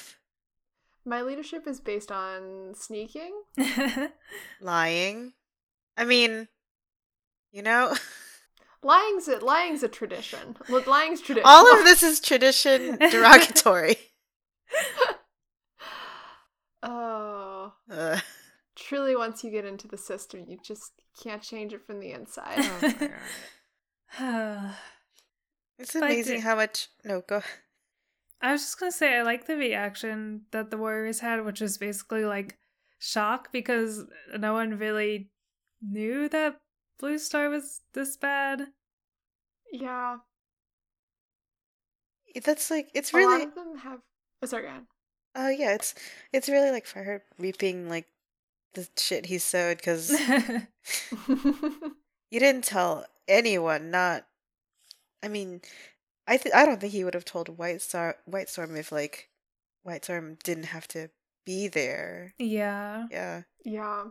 [1.05, 3.43] My leadership is based on sneaking.
[4.59, 5.33] lying.
[5.95, 6.47] I mean,
[7.51, 7.95] you know,
[8.81, 10.57] Lying's a, lying's a tradition.
[10.67, 11.45] Li- Lying's tradition.
[11.45, 13.97] all of this is tradition derogatory.
[16.83, 18.19] Oh, Uh,
[18.75, 20.91] truly, once you get into the system, you just
[21.21, 22.55] can't change it from the inside.
[22.57, 23.09] oh my
[24.19, 24.75] God.
[25.79, 26.89] It's amazing the- how much.
[27.03, 27.41] No, go.
[28.39, 31.77] I was just gonna say I like the reaction that the Warriors had, which was
[31.79, 32.57] basically like
[32.99, 34.03] shock because
[34.37, 35.31] no one really
[35.81, 36.57] knew that
[36.99, 38.67] Blue Star was this bad.
[39.71, 40.17] yeah,
[42.43, 43.39] That's like it's a really.
[43.39, 43.99] lot of them have.
[44.41, 44.83] Oh, sorry, go ahead.
[45.35, 45.95] Oh yeah, it's
[46.33, 48.07] it's really like for her reaping like
[48.73, 50.11] the shit he sowed because
[52.29, 53.91] you didn't tell anyone.
[53.91, 54.25] Not,
[55.23, 55.61] I mean,
[56.27, 59.29] I th- I don't think he would have told White Star White Storm if like
[59.83, 61.09] White Storm didn't have to
[61.45, 62.33] be there.
[62.39, 63.07] yeah.
[63.11, 64.05] Yeah, yeah,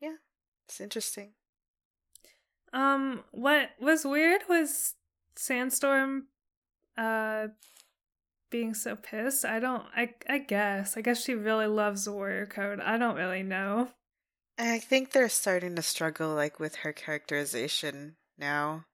[0.00, 0.16] Yeah.
[0.68, 1.32] it's interesting.
[2.72, 4.94] Um, what was weird was
[5.36, 6.26] Sandstorm,
[6.98, 7.48] uh,
[8.56, 9.44] being so pissed.
[9.44, 9.84] I don't.
[9.94, 10.96] I I guess.
[10.96, 12.80] I guess she really loves the Warrior Code.
[12.80, 13.90] I don't really know.
[14.58, 18.86] I think they're starting to struggle like with her characterization now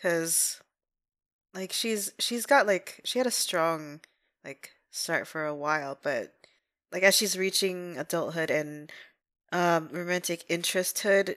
[0.00, 0.60] cuz
[1.52, 4.00] like she's she's got like she had a strong
[4.44, 6.34] like start for a while but
[6.92, 8.90] like as she's reaching adulthood and
[9.52, 11.36] um romantic interesthood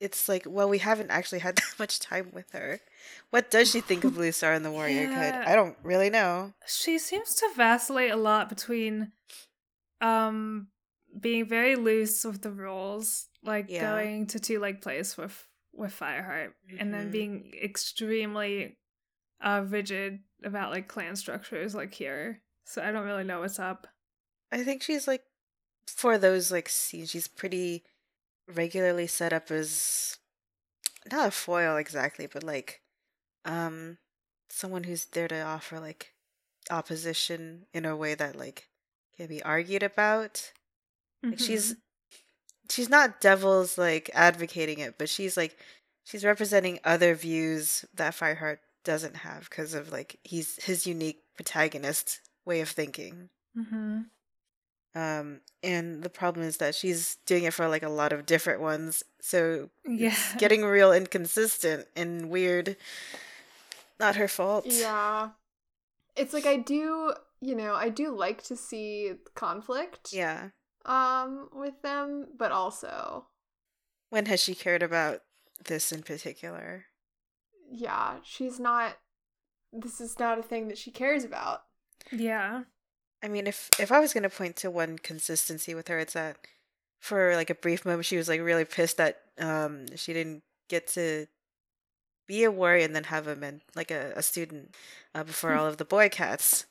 [0.00, 2.80] it's like well we haven't actually had that much time with her
[3.30, 5.30] what does she think of blue star and the warrior Yeah.
[5.32, 9.12] code i don't really know She seems to vacillate a lot between
[10.00, 10.68] um
[11.18, 13.80] being very loose with the rules, like Yeah.
[13.80, 17.12] going to two leg place with with Fireheart, and then Mhm.
[17.12, 18.78] being extremely
[19.40, 22.42] uh rigid about like clan structures like here.
[22.64, 23.86] So I don't really know what's up.
[24.52, 25.22] i think she's like
[25.88, 27.84] for those like scenes she's pretty
[28.48, 30.18] regularly set up as
[31.12, 32.80] not a foil exactly but like
[33.46, 33.98] um
[34.50, 36.12] someone who's there to offer like
[36.70, 38.68] opposition in a way that like
[39.16, 40.52] can be argued about
[41.30, 41.78] Like she's Mhm.
[42.70, 45.58] she's not devil's like advocating it, but she's like
[46.04, 52.20] she's representing other views that Fireheart doesn't have because of like he's his unique protagonist
[52.46, 53.30] way of thinking.
[53.56, 54.10] Mhm.
[54.94, 58.60] Um and the problem is that she's doing it for like a lot of different
[58.60, 59.02] ones.
[59.20, 62.76] So yeah, getting real inconsistent and weird.
[63.98, 64.66] Not her fault.
[64.66, 65.30] Yeah.
[66.16, 70.50] It's like I do, you know, I do like to see conflict Yeah.
[70.84, 73.26] um with them, but also
[74.10, 75.20] When has she cared about
[75.64, 76.86] this in particular?
[77.70, 78.96] yeah, she's not
[79.72, 81.62] this is not a thing that she cares about.
[82.12, 82.62] yeah.
[83.22, 86.36] I mean, if if I was gonna point to one consistency with her, it's that
[87.00, 90.86] for like a brief moment she was like really pissed that um she didn't get
[90.88, 91.26] to
[92.26, 94.74] be a warrior and then have a men like a, a student
[95.14, 96.66] uh, before all of the boy cats.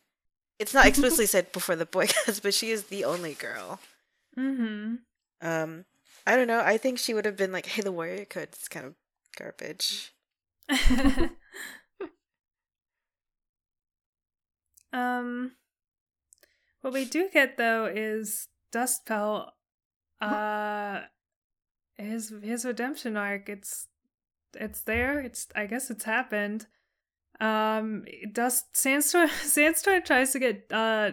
[0.60, 3.80] It's not explicitly said before the boy cats, but she is the only girl.
[4.38, 5.00] Mhm.
[5.42, 5.86] Um,
[6.28, 6.60] I don't know.
[6.60, 8.96] I think she would have been like, "Hey, the warrior code is kind of
[9.38, 10.14] garbage."
[14.94, 15.52] um,
[16.82, 19.52] what we do get though is Dustpelt.
[20.22, 21.02] Uh,
[21.98, 23.50] his his redemption arc.
[23.50, 23.88] It's
[24.60, 25.20] it's there.
[25.20, 26.68] It's I guess it's happened.
[27.40, 31.12] Um, Dust Sandstorm Sandstorm tries to get uh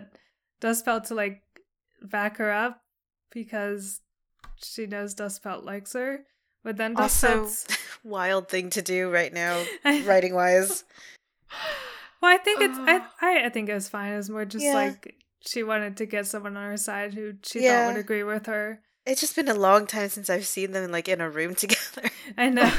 [0.61, 1.43] Dustpelt to like
[2.03, 2.81] back her up
[3.33, 4.01] because
[4.63, 6.25] she knows Dustpelt likes her.
[6.65, 7.49] But then Also,
[8.05, 9.65] wild thing to do right now,
[10.05, 10.85] writing wise.
[12.21, 14.13] Well, I think it's I, I I think it was fine.
[14.13, 14.75] It was more just Yeah.
[14.75, 17.87] like she wanted to get someone on her side who she Yeah.
[17.87, 18.81] thought would agree with her.
[19.05, 22.09] It's just been a long time since I've seen them like in a room together.
[22.39, 22.73] I know,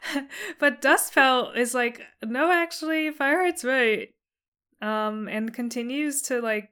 [0.58, 4.08] but Dustpelt is like, no, actually, Fireheart's right,
[4.80, 6.70] um, and continues to like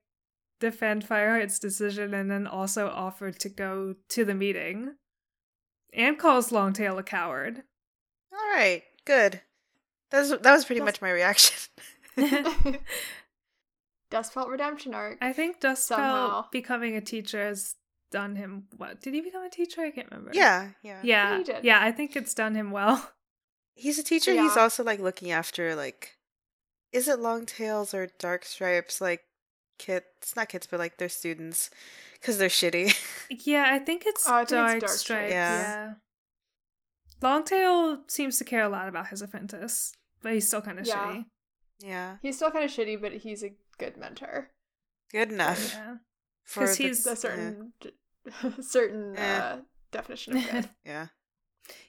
[0.60, 4.94] defend Fireheart's decision, and then also offered to go to the meeting,
[5.92, 7.62] and calls Longtail a coward.
[8.32, 9.42] All right, good.
[10.10, 11.54] That was that was pretty That's- much my reaction.
[14.10, 15.18] Dustpelt redemption arc.
[15.20, 16.44] I think Dustpelt Somehow.
[16.52, 17.74] becoming a teacher has
[18.20, 19.00] done him what?
[19.02, 19.80] Did he become a teacher?
[19.82, 20.30] I can't remember.
[20.34, 21.38] yeah, yeah, Yeah.
[21.38, 21.64] he did.
[21.64, 22.96] Yeah, I think it's done him well.
[23.74, 24.32] He's a teacher.
[24.32, 26.16] He's also like looking after like,
[26.92, 29.00] is it long tails or dark stripes?
[29.00, 29.22] Like
[29.78, 31.68] kids, not kids, but like their students,
[32.14, 32.86] because they're shitty.
[33.44, 34.98] Yeah, I think it's Oh, I think it's Dark, Dark Stripe.
[35.28, 35.30] Stripe.
[35.30, 35.60] Yeah.
[35.60, 35.92] Yeah.
[37.22, 40.94] Longtail seems to care a lot about his apprentice, but he's still kind of Yeah.
[41.06, 41.24] shitty.
[41.80, 44.50] yeah, He's still kind of shitty, but he's a good mentor.
[45.12, 45.72] good enough.
[45.74, 45.96] Yeah.
[46.44, 47.72] For 'Cause the- he's- A certain
[48.60, 49.38] certain Eh.
[49.38, 49.56] uh,
[49.90, 50.68] definition of good.
[50.84, 51.06] yeah,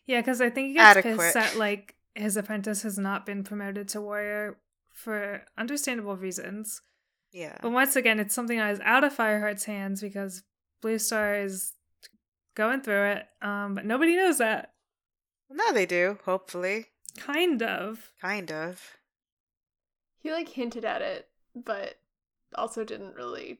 [0.05, 1.18] Yeah, because I think he gets Adequate.
[1.18, 4.57] pissed that like his apprentice has not been promoted to warrior
[4.93, 6.82] for understandable reasons.
[7.32, 7.57] yeah.
[7.61, 10.43] But once again, it's something that is out of Fireheart's hands because
[10.82, 11.74] Blue Star is
[12.55, 13.26] going through it.
[13.41, 14.74] Um, but nobody knows that.
[15.49, 16.18] Well, now they do.
[16.26, 16.88] Hopefully,
[17.18, 18.11] Kind of.
[18.22, 18.97] kind of.
[20.20, 21.95] He like hinted at it, but
[22.55, 23.59] also didn't really.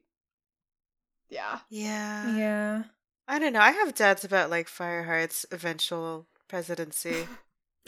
[1.30, 1.60] Yeah.
[1.70, 2.38] Yeah.
[2.38, 2.84] Yeah.
[3.28, 3.60] I don't know.
[3.60, 7.28] I have doubts about like Fireheart's eventual presidency.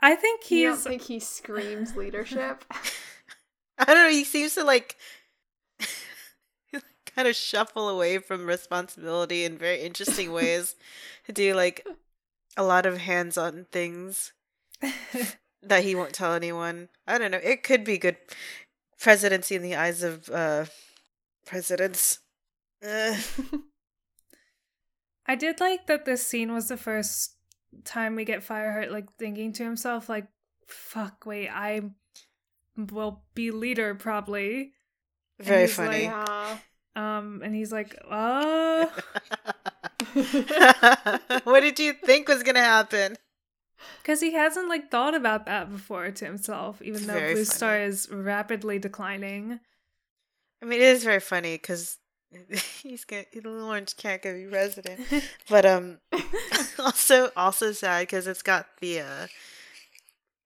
[0.00, 2.64] I think You don't think he screams leadership?
[3.78, 4.10] I don't know.
[4.10, 4.96] He seems to like
[7.14, 10.74] kind of shuffle away from responsibility in very interesting ways
[11.26, 11.86] to do like
[12.56, 14.32] a lot of hands-on things
[15.62, 16.88] that he won't tell anyone.
[17.06, 17.40] I don't know.
[17.42, 18.16] It could be good
[19.04, 20.64] presidency in the eyes of uh
[21.46, 22.18] presidents.
[22.82, 23.16] Ugh.
[25.26, 27.36] I did like that this scene was the first
[27.84, 30.26] time we get Fireheart like thinking to himself like
[30.66, 31.82] fuck wait I
[32.76, 34.72] will be leader probably
[35.38, 36.08] very funny.
[36.08, 36.58] like- yeah.
[36.96, 38.86] Um, and he's like, "Oh,
[41.42, 43.16] what did you think was gonna happen?
[44.02, 47.44] Because he hasn't like thought about that before to himself, even It's though very Blue
[47.44, 49.60] Star is rapidly declining."
[50.62, 51.98] I mean, it is very funny because
[52.82, 55.00] he's gonna the little orange can't go be president,
[55.48, 55.98] but um,
[56.78, 59.26] also also sad because it's got the uh,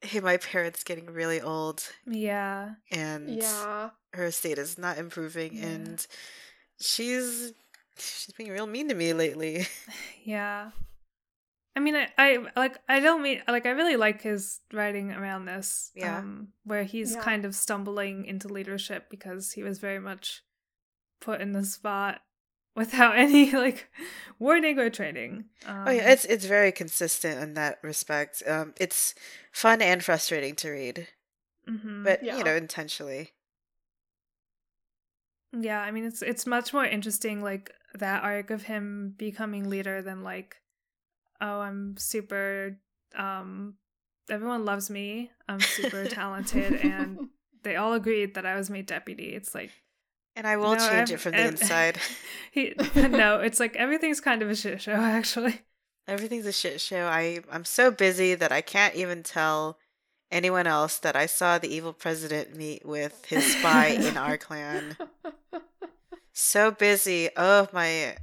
[0.03, 3.91] hey, my parents getting really old yeah, and yeah.
[4.13, 5.67] her state is not improving, Yeah.
[5.67, 6.07] and
[6.81, 7.53] she's
[7.99, 9.67] she's being real mean to me lately.
[10.25, 10.71] yeah.
[11.79, 12.77] I mean, I, I like.
[12.89, 13.65] I don't mean like.
[13.65, 15.93] I really like his writing around this.
[15.95, 16.19] Yeah.
[16.19, 17.23] Um, where he's Yeah.
[17.23, 20.43] kind of stumbling into leadership because he was very much
[21.21, 22.21] put in the spot
[22.75, 23.89] without any like
[24.41, 25.45] warning or training.
[25.67, 28.43] Um, oh yeah, it's it's very consistent in that respect.
[28.45, 29.15] Um, it's
[29.53, 31.07] fun and frustrating to read,
[31.69, 32.03] mhm.
[32.03, 32.39] but Yeah.
[32.39, 33.35] you know, intentionally.
[35.53, 40.03] Yeah, I mean it's it's much more interesting like that arc of him becoming leader
[40.03, 40.57] than like
[41.41, 42.79] oh I'm super
[43.17, 43.75] um
[44.31, 45.31] everyone loves me.
[45.49, 47.29] I'm super talented and
[47.63, 49.35] they all agreed that I was made deputy.
[49.35, 49.71] It's like
[50.37, 51.99] And I will no, change ev- it from the inside.
[52.53, 55.63] he no, it's like everything's kind of a shit show actually.
[56.07, 57.07] Everything's a shit show.
[57.07, 59.79] I I'm so busy that I can't even tell
[60.31, 64.97] anyone else that I saw the evil president meet with his spy in our clan.
[66.33, 67.31] So busy.
[67.37, 68.17] Oh my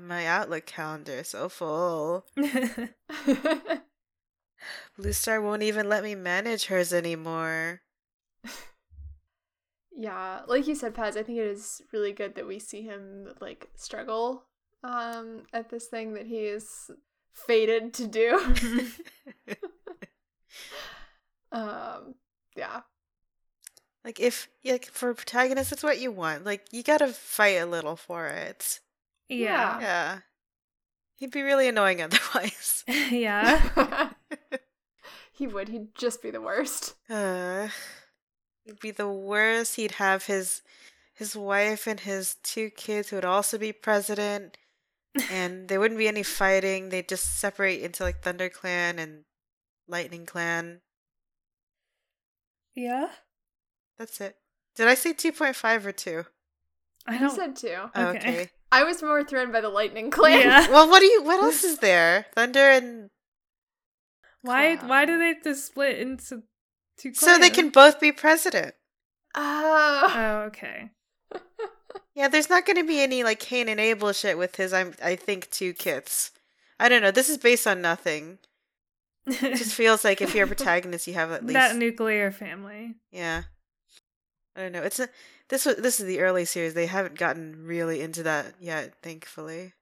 [0.00, 2.26] my Outlook calendar is so full.
[4.96, 7.82] Blue Star won't even let me manage hers anymore.
[9.96, 13.32] yeah, like you said, Paz, I think it is really good that we see him
[13.40, 14.44] like struggle
[14.84, 16.90] um at this thing that he is
[17.32, 18.38] fated to do.
[21.52, 22.14] um
[22.56, 22.82] yeah.
[24.04, 26.44] like if like for a protagonist, it's what you want.
[26.44, 28.80] Like you gotta fight a little for it.
[29.28, 29.80] Yeah.
[29.80, 30.18] Yeah.
[31.16, 32.84] He'd be really annoying otherwise.
[33.10, 34.10] Yeah.
[35.32, 35.68] he would.
[35.68, 36.94] He'd just be the worst.
[37.08, 37.68] Uh,
[38.64, 39.76] he'd be the worst.
[39.76, 40.62] He'd have his
[41.14, 44.56] his wife and his two kids who would also be president,
[45.30, 46.88] and there wouldn't be any fighting.
[46.88, 49.24] They'd just separate into like Thunder Clan and
[49.86, 50.80] Lightning Clan.
[52.74, 53.08] Yeah.
[53.98, 54.36] That's it.
[54.76, 56.24] Did I say two point five or two?
[57.08, 57.74] I don't said two.
[57.94, 58.18] Oh, Okay.
[58.18, 58.50] okay.
[58.72, 60.40] I was more thrown by the lightning clan.
[60.40, 60.68] Yeah.
[60.70, 61.22] Well, what do you?
[61.22, 62.26] What else is there?
[62.34, 63.08] Thunder and
[64.42, 65.20] Why why do Clown.
[65.20, 66.42] they just split into
[66.98, 68.74] two so they can both be president.
[69.34, 70.12] Oh.
[70.14, 70.90] Oh, okay.
[72.14, 74.72] Yeah, there's not going to be any like Cain and Abel shit with his.
[74.72, 74.94] I'm.
[75.02, 76.32] I think two kids.
[76.80, 77.10] I don't know.
[77.12, 78.38] This is based on nothing.
[79.26, 82.96] It just feels like if you're a protagonist, you have at least that nuclear family.
[83.12, 83.42] yeah.
[84.58, 84.82] I don't know.
[84.82, 85.08] It's a
[85.48, 86.74] this was this is the early series.
[86.74, 89.72] They haven't gotten really into that yet, thankfully.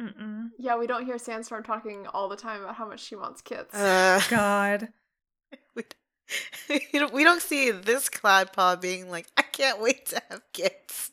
[0.00, 0.48] Mm-mm.
[0.58, 3.70] Yeah, we don't hear Sandstorm talking all the time about how much she wants kids.
[3.74, 4.88] Uh, God.
[6.68, 10.40] we, don't- we don't see this cloud paw being like, I can't wait to have
[10.52, 11.12] kids.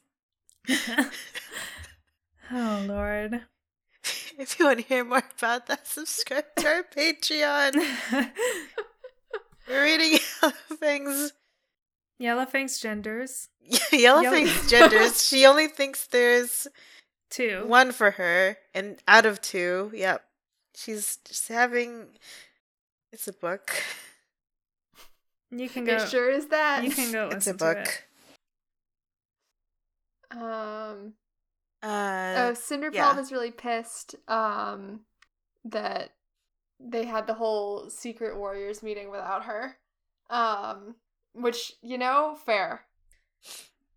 [2.51, 3.41] oh Lord.
[4.39, 8.31] If you want to hear more about that, subscribe to our Patreon.
[9.67, 10.17] We're reading
[10.77, 11.33] things.
[12.21, 13.49] Yellowfang's genders.
[13.91, 15.27] Yellow Yellow- thinks genders.
[15.27, 16.67] She only thinks there's
[17.29, 17.63] Two.
[17.65, 20.23] one for her, and out of two, yep,
[20.75, 22.07] she's just having.
[23.11, 23.71] It's a book.
[25.49, 25.95] You can go.
[25.95, 26.83] It sure is that.
[26.83, 28.03] You can go It's a listen to book.
[30.31, 30.37] it.
[30.37, 31.13] Um.
[31.83, 33.19] Uh, Oh, Cinderpelt yeah.
[33.19, 34.15] is really pissed.
[34.27, 35.01] Um,
[35.65, 36.11] that
[36.79, 39.77] they had the whole Secret Warriors meeting without her.
[40.29, 40.95] Um,
[41.33, 42.81] which you know, fair.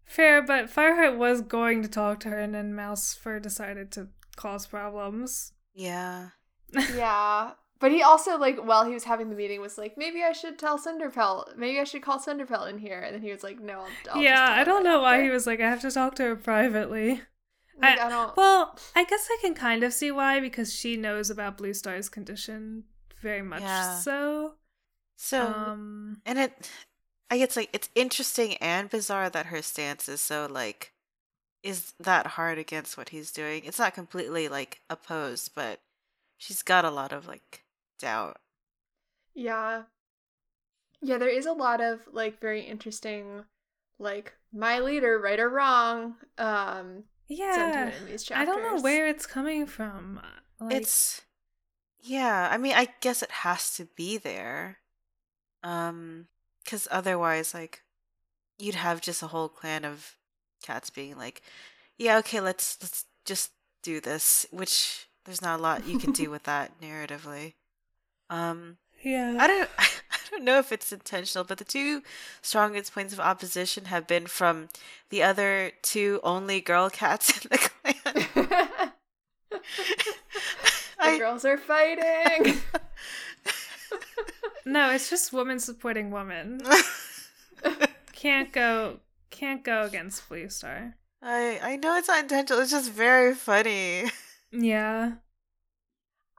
[0.05, 4.09] Fair, but Fireheart was going to talk to her, and then Mouse Fur decided to
[4.37, 5.53] cause problems.
[5.74, 6.28] yeah.
[6.97, 7.53] yeah.
[7.80, 10.59] But he also like while he was having the meeting was like maybe I should
[10.59, 13.80] tell Cinderpelt maybe I should call Cinderpelt in here and then he was like no
[13.80, 15.82] I'll, I'll yeah, just tell I don't know why after." he was like, I have
[15.82, 17.20] to talk to her privately.
[17.80, 20.97] like, I- I, don't Well, I guess I can kind of see why because she
[20.97, 22.85] knows about Blue Star's condition
[23.20, 23.99] very much Yeah.
[23.99, 24.55] so.
[25.16, 26.70] So, Um, and it,
[27.35, 30.93] I guess like it's interesting and bizarre that her stance is so like,
[31.64, 33.64] is that hard against what he's doing?
[33.64, 35.80] It's not completely like opposed, but
[36.39, 37.64] she's got a lot of like
[37.99, 38.39] doubt.
[39.35, 39.82] Yeah.
[41.03, 43.43] Yeah, there is a lot of like very interesting
[43.99, 49.26] like my leader, right or wrong, um yeah, in these I don't know where it's
[49.26, 50.20] coming from.
[50.61, 51.22] Like, it's
[52.01, 54.78] yeah i mean i guess it has to be there
[55.64, 56.28] um
[56.65, 57.83] because otherwise like
[58.59, 60.17] you'd have just a whole clan of
[60.62, 61.43] cats being like
[61.97, 63.53] yeah, okay, let's let's just
[63.85, 64.47] do this.
[64.51, 67.55] Which there's not a lot you can do with that narratively.
[68.31, 69.37] Um, Yeah.
[69.39, 69.87] I don't I
[70.31, 72.03] don't know if it's intentional, but the two
[72.43, 74.69] strongest points of opposition have been from
[75.11, 77.95] the other two only girl cats in the clan.
[79.51, 79.61] the
[80.99, 82.57] I- girls are fighting.
[84.66, 86.61] No, it's just woman supporting woman.
[88.12, 90.97] Can't go can't go against Blue Star.
[91.22, 92.62] I I know it's not intentional.
[92.62, 94.05] It's just very funny.
[94.53, 95.14] Yeah.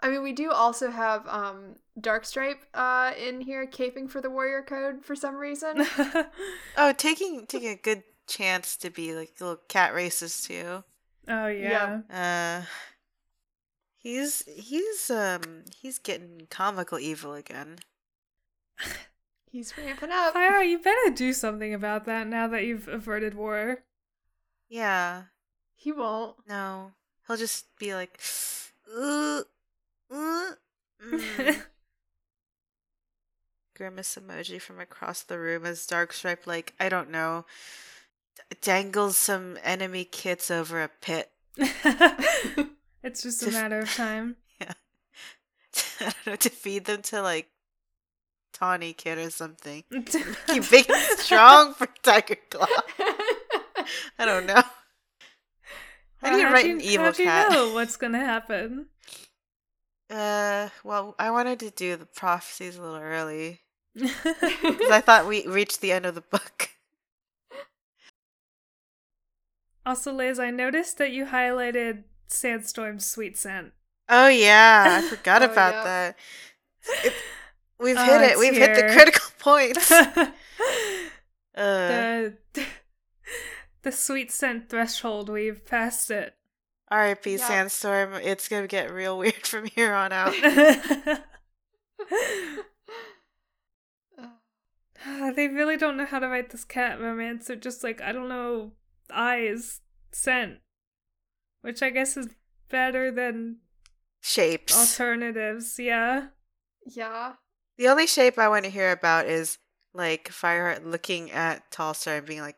[0.02, 4.64] I mean, we do also have um Darkstripe uh in here caping for the warrior
[4.64, 5.86] code for some reason.
[6.78, 10.84] Oh, taking taking a good chance to be like a little cat racist too.
[11.28, 12.02] oh yeah.
[12.10, 12.66] Uh,
[14.06, 17.80] he's he's um he's getting comical evil again.
[19.52, 20.34] He's ramping up.
[20.34, 23.84] Fire, you better do something about that now that you've averted war.
[24.68, 25.24] Yeah,
[25.76, 26.36] He won't.
[26.46, 26.92] no,
[27.26, 28.20] he'll just be like,
[28.94, 29.44] uh,
[30.12, 30.52] uh,
[31.02, 31.62] mm."
[33.76, 37.46] grimace emoji from across the room as Darkstripe like I don't know
[38.36, 41.32] d- dangles some enemy kits over a pit.
[43.06, 44.36] it's just a matter of time.
[44.60, 44.74] Yeah.
[46.02, 47.48] I don't know to feed them to like
[48.54, 49.84] Tawny Kid or something.
[50.48, 52.68] Keep big and strong for Tiger Claw.
[54.20, 54.64] I don't know.
[56.24, 57.52] Need to how'd write you- an evil how'd you cat.
[57.52, 58.88] know what's gonna happen?
[60.10, 63.62] Uh, well, I wanted to do the prophecies a little early
[63.96, 66.70] because I thought we reached the end of the book.
[69.86, 73.74] Also, Liz, I noticed that you highlighted Sandstorm's sweet scent.
[74.10, 75.84] Oh yeah, I forgot Oh, about yeah.
[75.84, 76.16] that.
[77.04, 77.14] It-
[77.80, 78.38] we've Oh, hit it.
[78.40, 79.92] We've hit the critical points.
[81.58, 82.66] Uh, the
[83.84, 86.36] the sweet scent threshold, we've passed it.
[86.92, 87.38] R.I.P.
[87.38, 87.48] Yeah.
[87.48, 88.16] Sandstorm.
[88.16, 90.34] It's gonna get real weird from here on out.
[95.36, 97.48] they really don't know how to write this cat romance.
[97.48, 98.72] They're just like, I don't know,
[99.12, 100.60] eyes, scent.
[101.66, 102.28] Which I guess is
[102.70, 103.58] better than
[104.22, 104.78] Shapes.
[104.78, 106.28] alternatives, yeah.
[106.86, 107.34] yeah.
[107.80, 109.58] The only shape I want to hear about is
[109.92, 112.58] like Fireheart looking at Tallstar and being like,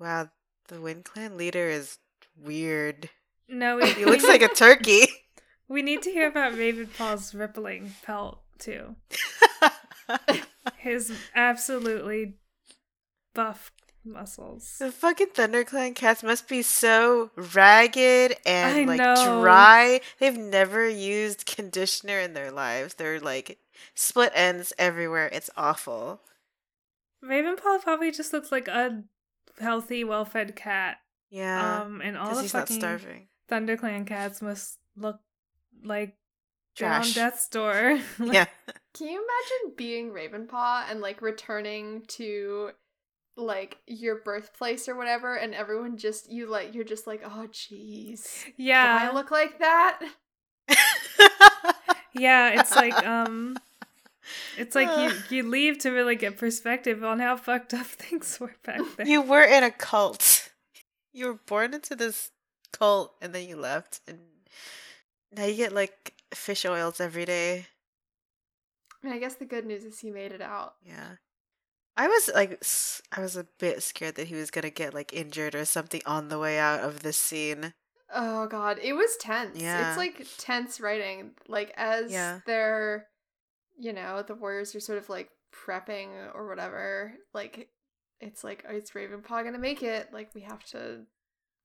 [0.00, 0.30] "Wow,
[0.66, 1.98] the WindClan leader is
[2.36, 3.08] weird.
[3.48, 5.06] No, we, He looks like a turkey."
[5.68, 8.96] we need to hear about Ravenpaw's rippling pelt, too.
[10.76, 12.34] His absolutely
[13.32, 13.70] buff
[14.04, 14.76] muscles.
[14.78, 19.40] the fucking ThunderClan cats must be so ragged and I like know.
[19.40, 20.00] dry.
[20.18, 22.94] They've never used conditioner in their lives.
[22.94, 23.58] They're like
[23.94, 25.28] split ends everywhere.
[25.32, 26.20] It's awful.
[27.24, 29.02] Ravenpaw probably just looks like a
[29.60, 30.98] healthy, well-fed cat.
[31.30, 33.28] Yeah, Um, and all because the he's not fucking starving.
[33.50, 35.18] ThunderClan cats must look
[35.82, 36.16] like
[36.78, 37.14] they're on Trash.
[37.14, 37.98] death's door.
[38.18, 38.46] Like, Yeah.
[38.94, 42.70] Can you imagine being Ravenpaw and like returning to
[43.36, 48.44] like your birthplace or whatever and everyone just you like you're just like, "Oh jeez.
[48.56, 50.00] yeah, Do I look like that?"
[52.12, 52.60] yeah.
[52.60, 53.56] It's like um,
[54.56, 58.54] it's like you you leave to really get perspective on how fucked up things were
[58.64, 59.06] back then.
[59.06, 60.50] You were in a cult.
[61.12, 62.30] You were born into this
[62.72, 64.18] cult and then you left and
[65.32, 67.66] now you get like fish oils every day.
[69.02, 70.74] I mean, I guess the good news is he made it out.
[70.84, 71.16] Yeah.
[71.96, 72.62] I was like
[73.12, 76.02] I was a bit scared that he was going to get like injured or something
[76.06, 77.74] on the way out of this scene.
[78.12, 79.60] Oh god, it was tense.
[79.60, 79.88] Yeah.
[79.88, 81.32] It's like tense writing.
[81.48, 82.40] Like as Yeah.
[82.46, 83.06] they're
[83.78, 87.68] you know, the warriors are sort of like prepping or whatever, like
[88.20, 90.12] it's like, oh, is Ravenpaw gonna make it?
[90.12, 91.00] Like we have to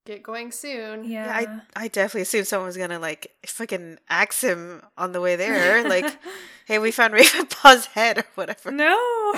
[0.05, 1.03] get going soon.
[1.03, 5.11] Yeah, Yeah, I I definitely assumed someone was going to like fucking axe him on
[5.11, 6.17] the way there like,
[6.65, 9.35] "Hey, we found Ravenpaw's head or whatever." no.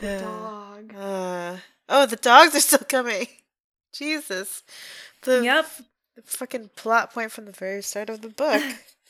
[0.00, 0.94] The dog.
[0.96, 1.56] Uh,
[1.90, 3.26] oh, the dogs are still coming.
[3.92, 4.62] Jesus.
[5.22, 5.66] The yep,
[6.16, 8.62] the fucking plot point from the very start of the book.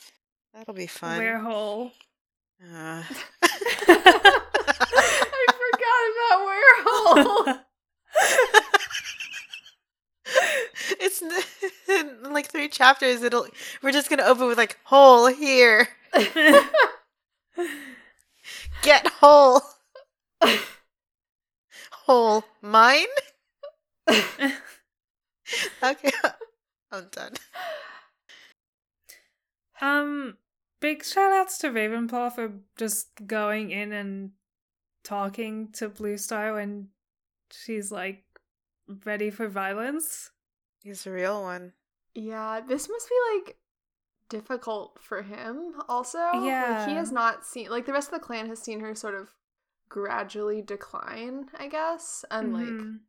[0.54, 1.20] That'll be fun.
[1.20, 1.92] werehole.
[2.62, 3.02] Uh,
[3.42, 4.24] I
[5.56, 6.40] forgot about
[7.46, 7.60] Werehole.
[11.00, 11.22] it's
[11.88, 13.22] in like three chapters.
[13.22, 13.46] It'll
[13.80, 15.88] we're just gonna open with like hole here.
[18.82, 19.62] Get hole.
[22.10, 23.06] Hole mine.
[25.82, 26.10] Okay,
[26.92, 27.32] I'm done.
[29.80, 30.36] Um,
[30.80, 34.30] big shout outs to Ravenpaw for just going in and
[35.02, 36.88] talking to Blue Star when
[37.50, 38.22] she's like
[39.04, 40.30] ready for violence.
[40.84, 41.72] He's a real one.
[42.14, 43.56] Yeah, this must be like
[44.28, 46.18] difficult for him also.
[46.32, 46.86] Like, Yeah.
[46.86, 49.30] he has not seen like the rest of the clan has seen her sort of
[49.90, 52.24] gradually decline, I guess.
[52.30, 53.00] And like Mhm.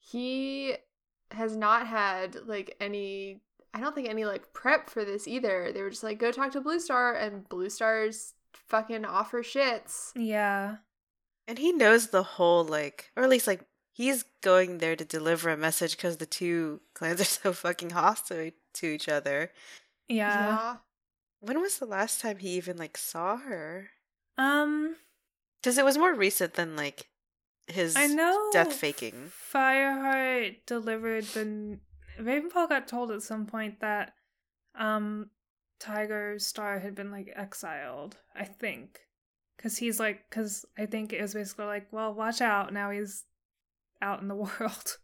[0.00, 0.74] he
[1.30, 3.40] has not had like any
[3.72, 5.70] I don't think any like prep for this either.
[5.72, 10.10] They were just like go talk to Blue Star and Blue Star's fucking offer shits.
[10.16, 10.78] Yeah.
[11.46, 15.50] And he knows the whole, like, or at least, like, he's going there to deliver
[15.50, 19.50] a message because the two clans are so fucking hostile to each other.
[20.08, 20.76] Yeah.
[21.40, 23.90] When was the last time he even, like, saw her?
[24.38, 24.96] Um
[25.62, 27.08] Because it was more recent than, like,
[27.66, 29.30] his I know death faking.
[29.52, 31.78] Fireheart delivered the
[32.20, 34.14] Ravenpaw got told at some point that
[34.74, 35.30] um
[35.78, 38.98] Tiger Star had been like exiled, I think.
[39.58, 43.24] Cuz he's like cuz I think it was basically like, well, watch out, now he's
[44.02, 44.98] out in the world.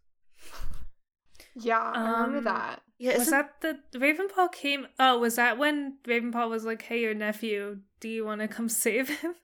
[1.55, 2.81] Yeah, I remember Um, that.
[2.99, 7.01] Yeah, was isn't- that the Ravenpaw came Oh, was that when Ravenpaw was like, "Hey,
[7.01, 9.35] your nephew, do you want to come save him?"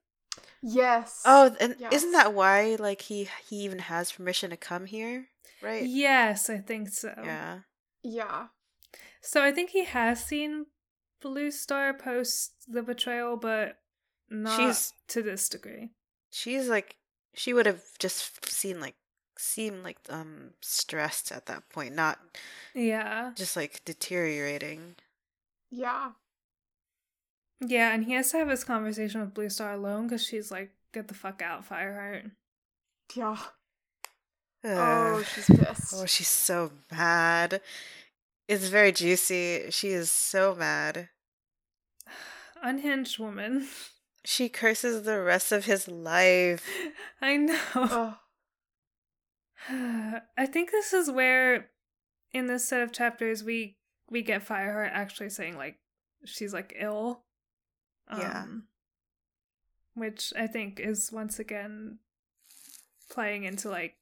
[0.65, 1.21] Yes.
[1.25, 1.93] Oh, and Yes.
[1.93, 5.27] isn't that why, like, he he even has permission to come here?
[5.61, 5.83] Right?
[5.83, 7.13] Yes, I think so.
[7.23, 7.59] Yeah.
[8.01, 8.47] Yeah.
[9.21, 10.67] So I think he has seen
[11.21, 13.77] Blue Star post the betrayal, but
[14.29, 15.91] not She's- to this degree.
[16.29, 16.95] She's like,
[17.33, 18.95] she would have just seen, like,
[19.37, 22.19] seemed like, um, stressed at that point, not
[22.73, 23.31] Yeah.
[23.35, 24.95] just, like, deteriorating.
[25.69, 26.11] Yeah.
[27.61, 30.71] Yeah, and he has to have his conversation with Blue Star alone because she's like,
[30.93, 32.31] get the fuck out, Fireheart.
[33.15, 33.37] Yeah.
[34.65, 35.93] Oh, she's pissed.
[35.95, 37.61] Oh, she's so mad.
[38.47, 39.65] It's very juicy.
[39.69, 41.09] She is so mad.
[42.61, 43.67] Unhinged woman.
[44.25, 46.67] She curses the rest of his life.
[47.21, 47.59] I know.
[47.75, 48.15] Ugh.
[50.37, 51.69] I think this is where
[52.33, 53.77] in this set of chapters we
[54.09, 55.77] we get Fireheart actually saying like
[56.25, 57.23] she's like ill.
[58.09, 58.43] Yeah.
[58.43, 58.67] Um,
[59.95, 61.99] which I think is once again
[63.09, 63.95] playing into like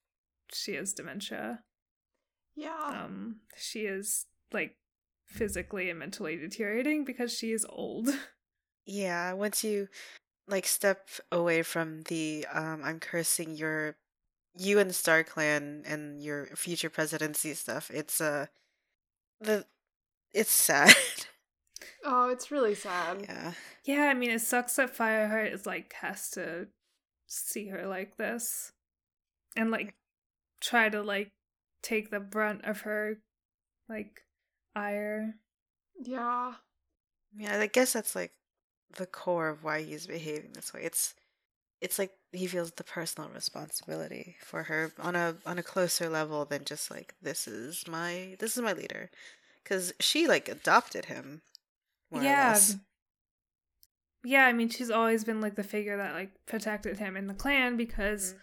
[0.53, 1.63] she has dementia.
[2.55, 3.03] yeah.
[3.05, 4.75] Um she is like
[5.25, 8.09] physically and mentally deteriorating because she is old.
[8.83, 9.89] Yeah, once you
[10.47, 13.95] like step away from the um I'm cursing your
[14.57, 18.47] you and the StarClan and your future presidency stuff, it's uh
[19.39, 19.65] the
[20.33, 20.95] it's sad.
[22.03, 23.25] oh, it's really sad.
[23.27, 23.53] yeah.
[23.85, 26.67] yeah, I mean it sucks that Fireheart is like has to
[27.27, 28.71] see her like this.
[29.55, 29.95] And like
[30.61, 31.31] try to like
[31.81, 33.19] take the brunt of her
[33.89, 34.21] like
[34.75, 35.35] ire.
[36.01, 36.53] Yeah.
[37.37, 38.31] Yeah, I guess that's like
[38.97, 40.81] the core of why he's behaving this way.
[40.83, 41.15] It's
[41.81, 46.45] it's like he feels the personal responsibility for her on a on a closer level
[46.45, 49.09] than just like this is my this is my leader
[49.65, 51.41] cuz she like adopted him.
[52.11, 52.49] More or yeah.
[52.49, 52.77] less.
[54.23, 57.33] Yeah, I mean she's always been like the figure that like protected him in the
[57.33, 58.35] clan because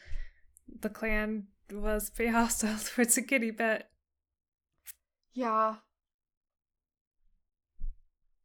[0.81, 3.83] the clan was pretty hostile towards a kittypet.
[5.33, 5.77] Yeah.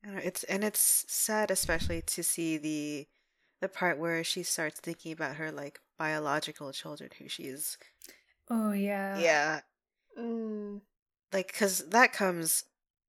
[0.05, 3.07] I It's and it's sad especially to see the
[3.61, 7.77] the part where she starts thinking about her like biological children who she's
[8.49, 9.19] Oh yeah.
[9.19, 9.61] yeah
[10.19, 10.81] Mm.
[11.31, 12.65] like because that comes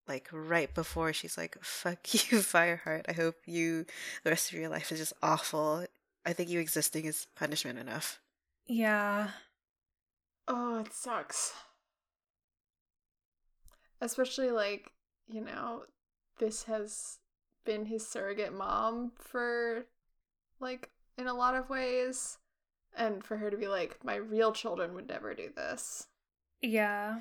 [0.09, 3.87] like right before she's like fuck you fireheart i hope you
[4.23, 5.87] the rest of your life is just awful
[6.27, 8.21] i think you existing is punishment enough
[8.67, 9.29] Yeah.
[10.49, 11.53] Oh, it sucks.
[14.01, 14.93] Especially like,
[15.27, 15.83] you know,
[16.39, 17.19] this has
[17.65, 19.87] been his surrogate mom for
[20.61, 22.39] like in a lot of ways.
[22.97, 26.07] And for her to be like, my real children would never do this.
[26.63, 27.21] Yeah.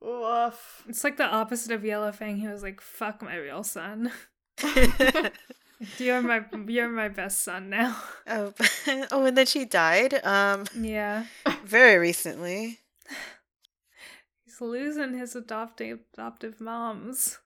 [0.00, 0.84] Woof.
[0.88, 2.36] It's like the opposite of Yellow Fang.
[2.36, 4.12] He was like, "Fuck my real son.
[5.98, 7.96] you're my you're my best son now."
[8.28, 8.52] oh,
[9.10, 11.24] oh and then she died um yeah,
[11.64, 12.80] very recently
[14.44, 17.38] he's losing his adoptive adoptive moms.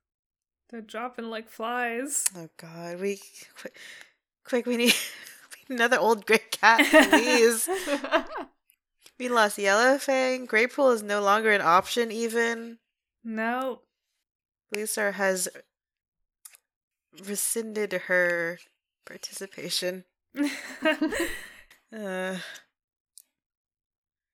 [0.71, 2.25] They're dropping like flies.
[2.37, 3.21] oh god we
[3.59, 3.77] quick,
[4.45, 4.95] quick we need,
[5.51, 7.69] we need another old gray cat please
[9.23, 12.79] we lost yellowfang graypool is no longer an option even
[13.23, 13.83] no.
[14.73, 15.49] Blue Star has
[17.25, 18.59] rescinded her
[19.07, 20.05] participation.
[21.95, 22.39] Uh,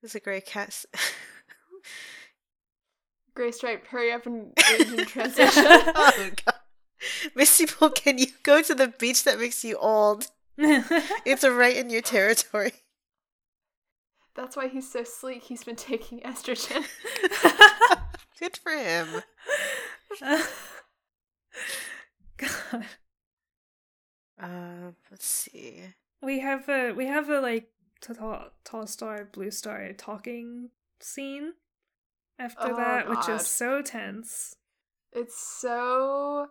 [0.00, 0.68] it's a gray cat.
[0.68, 0.86] s-
[3.34, 5.64] Gray Stripe, hurry up and age in transition.
[5.66, 6.54] oh god.
[7.34, 10.28] Misty Pool, can you go to the beach that makes you old?
[10.56, 12.74] It's right in your territory.
[14.38, 15.42] That's why he's so sleek.
[15.42, 16.84] He's been taking estrogen.
[18.38, 19.08] Good for him.
[22.38, 22.84] God.
[24.40, 25.82] Uh, let's see.
[26.22, 27.68] We have a we have a like
[28.00, 30.70] tall, tall star, blue star talking
[31.00, 31.54] scene
[32.38, 34.54] after Oh, that, which is so tense.
[35.12, 36.46] it's so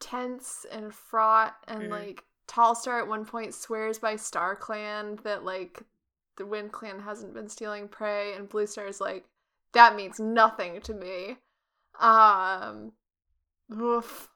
[0.00, 1.90] tense and fraught and Mhm.
[1.90, 5.82] like Tallstar at one point swears by StarClan that like
[6.36, 9.24] the WindClan hasn't been stealing prey and Blue Star's like
[9.74, 11.36] that means nothing to me.
[12.00, 12.92] Um
[13.74, 14.28] oof.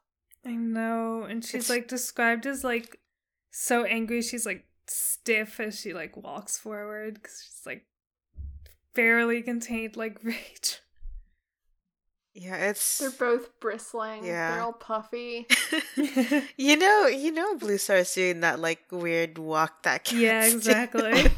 [0.45, 2.99] I know, and she's It's- like described as like
[3.51, 4.21] so angry.
[4.21, 7.85] She's like stiff as she like walks forward because she's like
[8.93, 10.79] barely contained like rage.
[12.33, 14.23] Yeah, it's They're both bristling.
[14.23, 14.51] Yeah.
[14.51, 15.47] They're all puffy.
[16.55, 20.55] you know, you know, Blue Star's doing that like weird walk that cats yeah, do.
[20.55, 21.31] exactly.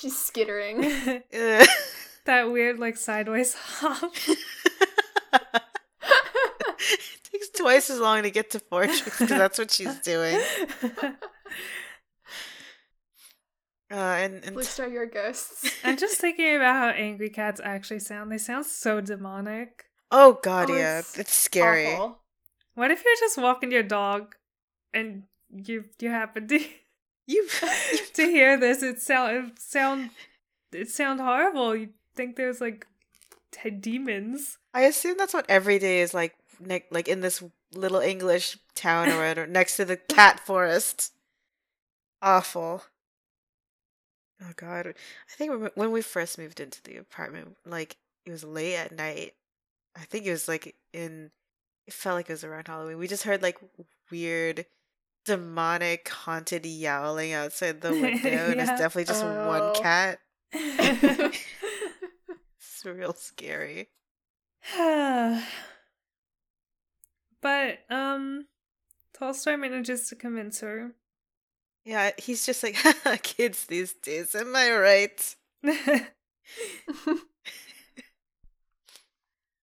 [0.00, 1.22] She's skittering.
[2.26, 4.12] That weird like sideways hop.
[5.32, 10.40] it takes twice as long to get to Fourtrees because that's what she's doing.
[13.88, 15.70] Uh, and and Star, you're ghosts.
[15.84, 18.32] I'm just thinking about how angry cats actually sound.
[18.32, 19.84] They sound so demonic.
[20.10, 21.92] oh god, Oh, yeah, it's it's, scary.
[21.92, 22.18] Awful.
[22.74, 24.34] What if you're just walking your dog
[24.92, 25.22] and
[25.54, 26.58] you you happen to
[27.26, 28.82] You, have to hear this?
[28.82, 30.10] It sound it sound
[30.72, 31.74] it sound horrible.
[31.74, 32.86] You think there's like
[33.52, 34.58] t- demons.
[34.72, 37.42] I assume that's what every day is like, ne- like in this
[37.74, 41.12] little English town or whatever, next to the cat forest.
[42.22, 42.82] Awful.
[44.42, 44.92] Oh god, I
[45.32, 47.96] think when we first moved into the apartment, like
[48.26, 49.34] it was late at night.
[49.96, 51.30] I think it was like in.
[51.86, 52.98] It felt like it was around Halloween.
[52.98, 53.58] We just heard like
[54.10, 54.66] weird,
[55.26, 59.48] demonic, haunted yowling outside the window, and it's definitely just Oh.
[59.48, 60.18] one cat.
[62.58, 63.88] It's real scary.
[67.42, 68.46] But um
[69.18, 70.92] Tallstar manages to convince her.
[71.84, 72.76] Yeah, he's just like
[73.22, 74.34] kids these days.
[74.34, 75.36] Am I right?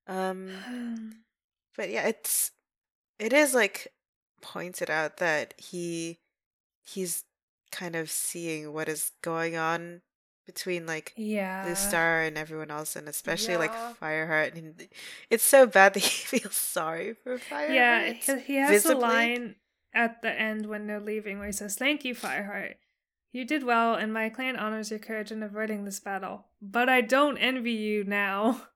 [0.07, 0.49] Um,
[1.78, 2.51] but yeah, it's
[3.20, 3.93] it is like
[4.44, 6.20] pointed out that he
[6.86, 7.24] he's
[7.72, 10.02] kind of seeing what is going on
[10.46, 11.64] between like yeah.
[11.64, 14.56] Blue Star and everyone else, and especially like Fireheart.
[14.56, 14.88] And
[15.30, 17.74] it's so bad that he feels sorry for Fireheart.
[17.74, 18.96] Yeah, he, he has visibly.
[18.96, 19.56] a line
[19.94, 22.76] at the end when they're leaving where he says, Thank you, Fireheart.
[23.32, 26.46] You did well, and my clan honors your courage in averting this battle.
[26.62, 28.68] But I don't envy you now.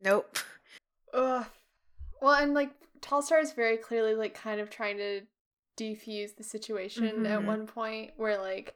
[0.00, 0.38] Nope.
[1.14, 1.44] Ugh.
[2.22, 2.70] Well, and like
[3.00, 5.22] Tallstar is very clearly like kind of trying to
[5.78, 7.46] defuse the situation at Mhm.
[7.46, 8.74] one point where like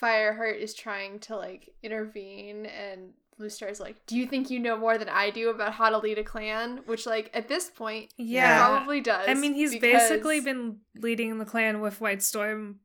[0.00, 4.76] Fireheart is trying to like intervene and Blue is like, "Do you think you know
[4.76, 8.12] more than I do about how to lead a clan?" Which like at this point
[8.16, 8.64] he Yeah.
[8.64, 9.28] probably does.
[9.28, 12.78] I mean, he's because- basically been leading the clan with White Storm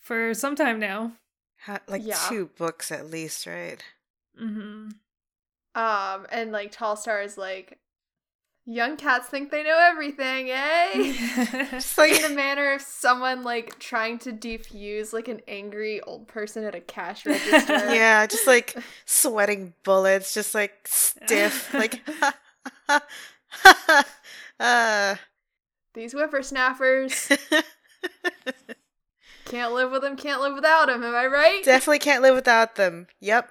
[0.00, 1.18] for some time now.
[1.64, 2.16] Ha- like Yeah.
[2.28, 3.84] two books at least, right?
[4.40, 4.88] Mm-hmm.
[5.74, 7.78] um and like Tallstar is like
[8.64, 11.12] young cats think they know everything, eh?
[11.70, 16.28] Just like in the manner of someone like trying to defuse like an angry old
[16.28, 17.94] person at a cash register.
[17.94, 22.02] yeah, just like sweating bullets, just like stiff, like
[24.60, 25.16] uh
[25.94, 27.28] These whippersnappers
[29.44, 31.02] can't live with them, can't live without them.
[31.02, 31.64] Am I right?
[31.64, 33.06] definitely can't live without them.
[33.20, 33.50] Yep.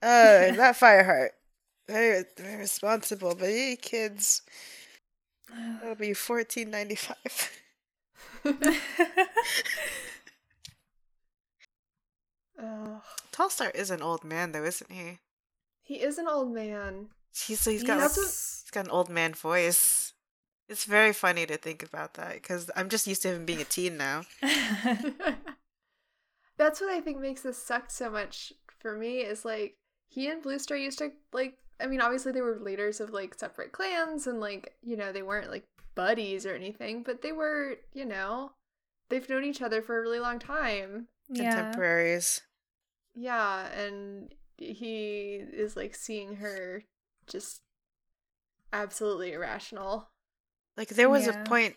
[0.00, 1.30] Uh, that Fireheart.
[1.88, 4.42] Very, very responsible, but you kids,
[5.80, 7.50] that'll be fourteen ninety five.
[12.60, 13.02] Ugh.
[13.32, 15.18] Tallstar is an old man, though, isn't he?
[15.88, 17.06] he is an old man.
[17.34, 20.12] He's he's got like, he's got an old man voice.
[20.68, 23.64] It's very funny to think about that because I'm just used to him being a
[23.64, 24.24] teen now.
[26.58, 29.76] That's what I think makes this suck so much for me is like
[30.08, 33.34] he and Blue Star used to like I mean obviously they were leaders of like
[33.38, 35.64] separate clans and like you know they weren't like
[35.94, 38.52] buddies or anything but they were you know
[39.08, 41.08] they've known each other for a really long time.
[41.30, 41.54] yeah.
[41.54, 42.42] Contemporaries.
[43.14, 46.84] Yeah, and he is like seeing her
[47.26, 47.62] just
[48.72, 50.08] absolutely irrational.
[50.76, 51.42] Like there was Yeah.
[51.42, 51.76] a point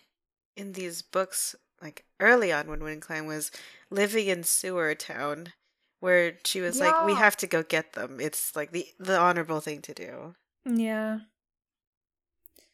[0.55, 3.49] in these books, like early on when WindClan was
[3.89, 5.53] living in Sewer Town,
[6.01, 8.19] where she was like, "We have to go get them.
[8.19, 10.35] It's like the the honorable thing to do."
[10.65, 11.19] Yeah.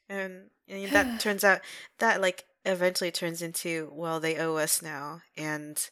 [0.09, 1.61] And, and that turns out
[1.99, 5.89] that like eventually turns into, well, they owe us now, and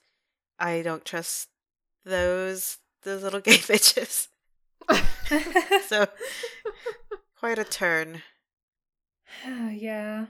[0.58, 1.50] I don't trust
[2.04, 4.30] those those little gay bitches.
[5.88, 6.08] So
[7.40, 8.22] quite a turn.
[9.72, 10.28] yeah.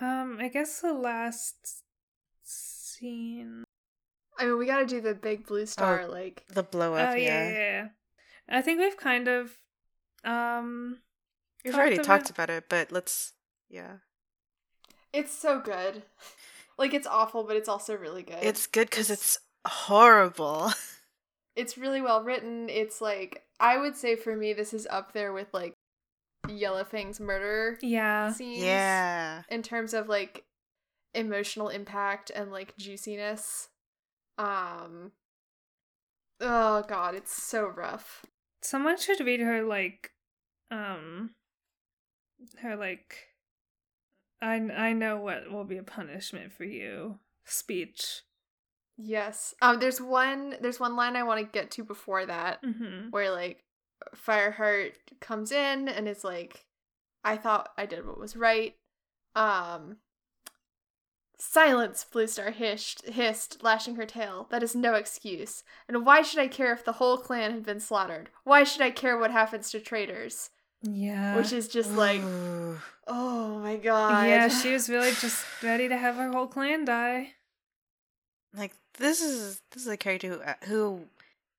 [0.00, 1.82] Um, I guess the last
[2.98, 3.64] scene.
[4.38, 6.06] I mean, we got to do the big blue star.
[6.06, 7.50] like, The blow Oh up, yeah, yeah.
[7.50, 7.88] yeah, yeah.
[8.48, 9.50] I think we've kind of,
[10.24, 10.98] um,
[11.64, 13.32] We've talked already about- talked about it, but let's
[13.68, 13.96] yeah.
[15.12, 16.02] it's so good.
[16.78, 18.38] Like, it's awful, but it's also really good.
[18.42, 20.70] It's good because It's- it's horrible.
[21.56, 22.68] it's really well written.
[22.70, 25.74] It's like I would say for me, this is up there with like
[26.46, 28.62] Yellowfang's murder yeah, scenes.
[28.62, 29.42] yeah.
[29.50, 30.44] in terms of like
[31.14, 33.68] emotional impact and like juiciness.
[34.36, 35.12] Um.
[36.40, 38.24] Oh god, it's so rough.
[38.62, 40.12] someone should read her like,
[40.70, 41.30] um,
[42.60, 43.28] her like,
[44.40, 48.22] I I know what will be a punishment for you speech.
[48.96, 49.54] Yes.
[49.62, 49.80] Um.
[49.80, 50.56] There's one.
[50.60, 53.10] There's one line I want to get to before that, Mm-hmm.
[53.10, 53.64] where like
[54.16, 56.64] Fireheart comes in and is like,
[57.24, 58.74] "I thought I did what was right."
[59.34, 59.96] Um.
[61.38, 64.48] Silence, Blue Star hissed, hissed, lashing her tail.
[64.50, 65.62] That is no excuse.
[65.86, 68.28] And why should I care if the whole clan had been slaughtered?
[68.44, 70.50] Why should I care what happens to traitors?
[70.82, 72.20] Yeah, Which is just like,
[73.06, 74.26] oh my god.
[74.26, 77.34] yeah, she was really just ready to have her whole clan die.
[78.56, 81.00] like this is this is a character who uh, who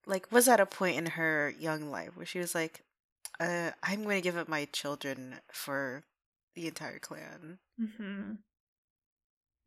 [0.05, 2.83] like was at a point in her young life where she was like,
[3.39, 6.03] uh, I'm going to give up my children for
[6.55, 7.59] the entire clan.
[7.79, 8.31] Mm-hmm.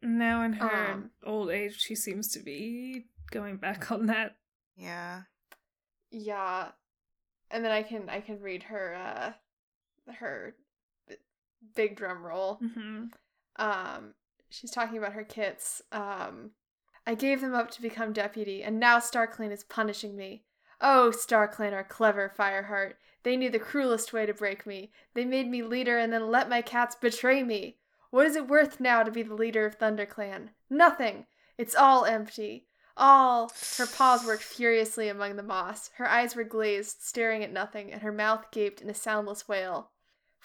[0.02, 1.10] Now in her Um.
[1.24, 4.36] old age, she seems to be going back on that.
[4.76, 5.22] Yeah.
[6.10, 6.72] Yeah.
[7.50, 9.32] And then I can I can read her uh
[10.14, 10.56] her
[11.76, 12.58] big drum roll.
[12.62, 13.04] Mm-hmm.
[13.56, 14.14] Um
[14.50, 15.82] she's talking about her kits.
[15.92, 16.50] Um
[17.06, 20.44] I gave them up to become deputy and now StarClan is punishing me.
[20.80, 22.94] Oh, StarClan are clever, Fireheart.
[23.22, 24.90] They knew the cruelest way to break me.
[25.14, 27.76] They made me leader and then let my cats betray me.
[28.12, 30.50] What is it worth now to be the leader of ThunderClan?
[30.68, 31.24] Nothing.
[31.56, 32.66] It's all empty.
[32.94, 33.50] All.
[33.78, 35.88] Her paws worked furiously among the moss.
[35.94, 39.92] Her eyes were glazed, staring at nothing, and her mouth gaped in a soundless wail.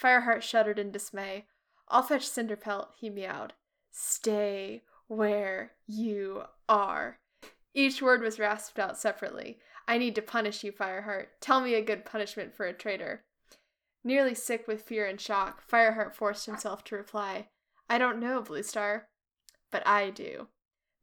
[0.02, 1.48] Fireheart shuddered in dismay.
[1.90, 3.52] I'll fetch Cinderpelt, he meowed.
[3.92, 7.20] Stay where you are.
[7.74, 9.60] Each word was rasped out separately.
[9.90, 11.28] I need to punish you, Fireheart.
[11.42, 13.26] Tell me a good punishment for a traitor.
[14.06, 17.50] Nearly sick with fear and shock, Fireheart forced himself to reply,
[17.90, 19.08] I don't know, Blue Star,
[19.72, 20.48] But I do.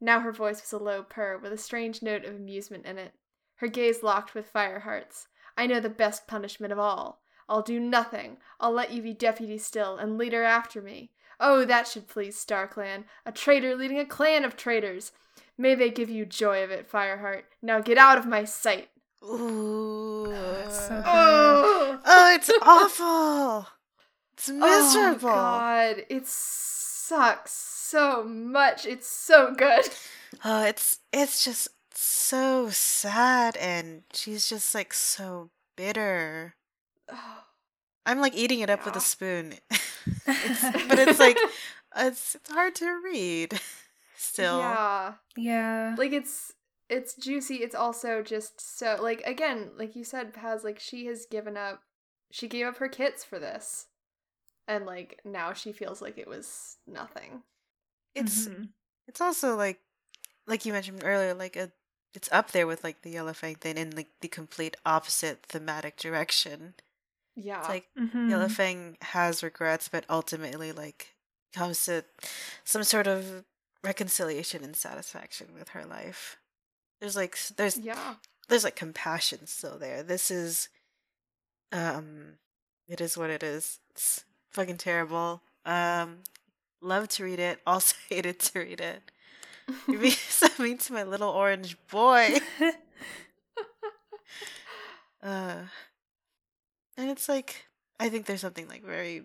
[0.01, 3.13] Now her voice was a low purr with a strange note of amusement in it.
[3.57, 5.29] Her gaze locked with Fireheart's.
[5.57, 7.23] I know the best punishment of all.
[7.49, 8.39] I'll do nothing.
[8.59, 11.11] I'll let you be deputy still and leader after me.
[11.41, 13.05] Oh, that should please StarClan.
[13.27, 15.13] A traitor leading a clan of traitors.
[15.57, 17.43] May they give you joy of it, Fireheart.
[17.63, 18.89] Now get out of my sight.
[19.23, 20.27] Ooh.
[20.27, 23.69] Oh, it's so Oh, oh, it's awful.
[24.45, 25.31] It's oh, miserable.
[25.31, 26.05] Oh, God.
[26.11, 28.85] It sucks so much.
[28.87, 29.89] It's so good.
[30.45, 36.57] Oh, it's it's just so sad and she's just like so bitter.
[38.05, 39.55] I'm like eating it up with a spoon.
[40.27, 41.39] It's- but it's like
[41.97, 43.61] it's it's hard to read
[44.17, 44.59] still.
[44.59, 45.13] Yeah.
[45.37, 45.95] yeah.
[45.97, 46.53] like it's
[46.89, 51.27] it's juicy it's also just so like again like you said Paz like she has
[51.27, 51.83] given up
[52.33, 53.87] she gave up her kits for this
[54.69, 57.43] and like now she feels like it was nothing
[58.15, 58.69] It's Mhm.
[59.07, 59.81] it's also like
[60.47, 61.73] like you mentioned earlier, like a
[62.15, 65.97] it's up there with like the Yellow Fang thing in like the complete opposite thematic
[65.97, 66.75] direction.
[67.35, 68.31] yeah It's like Mhm.
[68.31, 71.15] Yellow Fang has regrets, but ultimately like
[71.53, 72.05] comes to
[72.65, 73.45] some sort of
[73.83, 76.37] reconciliation and satisfaction with her life.
[77.01, 78.15] There's like there's yeah
[78.49, 80.03] there's like compassion still there.
[80.03, 80.69] This is
[81.73, 82.39] um
[82.87, 83.81] it is what it is.
[83.91, 84.25] It's
[84.55, 85.43] fucking terrible.
[85.67, 86.21] Um
[86.81, 89.03] love to read it, also hated to read it.
[89.89, 92.39] You're being so mean to my little orange boy.
[95.23, 95.65] Uh
[96.99, 97.67] and it's like
[97.99, 99.23] I think there's something like very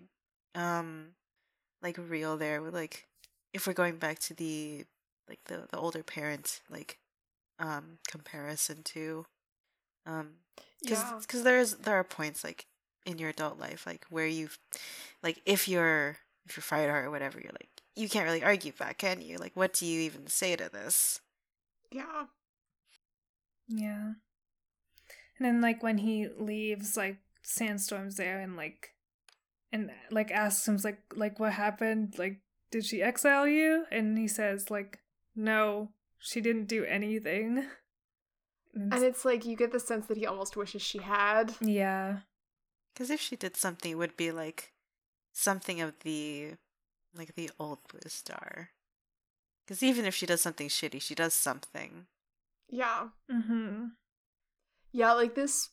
[0.54, 1.08] um
[1.82, 3.06] like real there with like
[3.52, 4.84] if we're going back to the
[5.28, 6.98] like the the older parent like
[7.58, 9.26] um comparison to
[10.06, 10.30] um
[10.82, 12.66] because yeah because there is there are points like
[13.10, 14.58] in your adult life like where you've
[15.22, 18.98] like if you're if you're fired or whatever you're like you can't really argue back
[18.98, 21.20] can you like what do you even say to this
[21.90, 22.24] yeah
[23.68, 24.12] Yeah.
[25.38, 28.94] And then like when he leaves, like Sandstorm's there and like
[29.72, 32.14] and like asks him like like what happened?
[32.18, 32.40] Like
[32.70, 33.86] did she exile you?
[33.90, 34.98] And he says like
[35.34, 37.64] no, she didn't do anything.
[38.74, 41.54] And And it's like you get the sense that he almost wishes she had.
[41.60, 42.20] yeah.
[42.92, 44.72] Because if she did something, it would be like
[45.32, 46.54] something of the
[47.14, 48.68] like the old Bluestar.
[49.64, 52.06] Because even if she does something shitty, she does something.
[52.68, 53.08] Yeah.
[53.30, 53.86] Mm-hmm.
[54.92, 55.70] Yeah, like this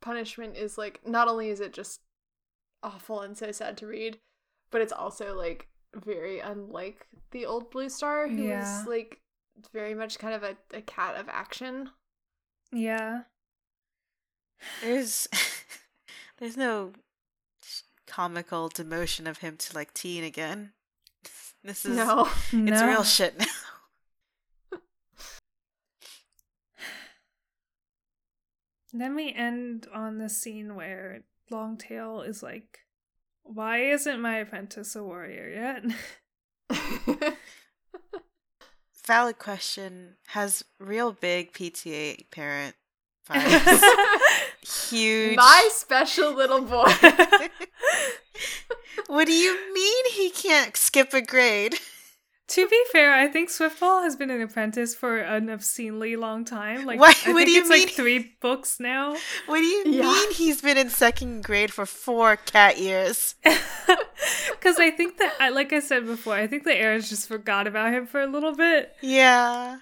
[0.00, 2.00] punishment is like not only is it just
[2.82, 4.18] awful and so sad to read,
[4.70, 8.58] but it's also like very unlike the old Bluestar, who Yeah.
[8.80, 9.20] was like
[9.72, 11.90] very much kind of a, a cat of action.
[12.72, 13.22] Yeah.
[14.82, 15.28] There's
[16.38, 16.92] there's no
[18.06, 20.72] comical demotion of him to like teen again.
[21.62, 22.28] This is No.
[22.52, 22.86] it's No.
[22.86, 23.46] real shit now.
[28.92, 32.80] Then we end on the scene where Longtail is like,
[33.42, 35.82] Why isn't my apprentice a warrior
[36.70, 37.36] yet?
[39.06, 40.16] Valid question.
[40.28, 42.76] Has real big PTA parent
[43.28, 43.82] vibes.
[44.66, 45.36] Huge.
[45.36, 46.90] My special little boy.
[49.06, 51.76] what do you mean he can't skip a grade?
[52.46, 56.84] to be fair, I think Swiftpaw has been an apprentice for an obscenely long time.
[56.84, 59.16] Like, Why- I what think do you it's like three books now.
[59.46, 60.02] What do you Yeah.
[60.02, 63.34] mean he's been in second grade for four cat years?
[64.50, 67.92] Because I think that, like I said before, I think the Erins just forgot about
[67.92, 68.94] him for a little bit.
[69.02, 69.78] Yeah.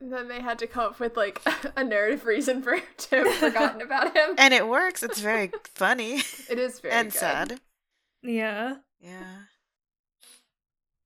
[0.00, 1.40] And then they had to come up with like
[1.76, 4.34] a narrative reason for to have forgotten about him.
[4.38, 5.02] And it works.
[5.02, 6.16] It's very funny
[6.50, 7.18] It is very and good.
[7.18, 7.60] sad.
[8.22, 8.76] Yeah.
[9.00, 9.36] Yeah.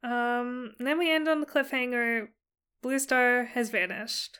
[0.02, 0.74] Um.
[0.78, 2.28] then we end on the cliffhanger.
[2.84, 4.38] Bluestar has vanished.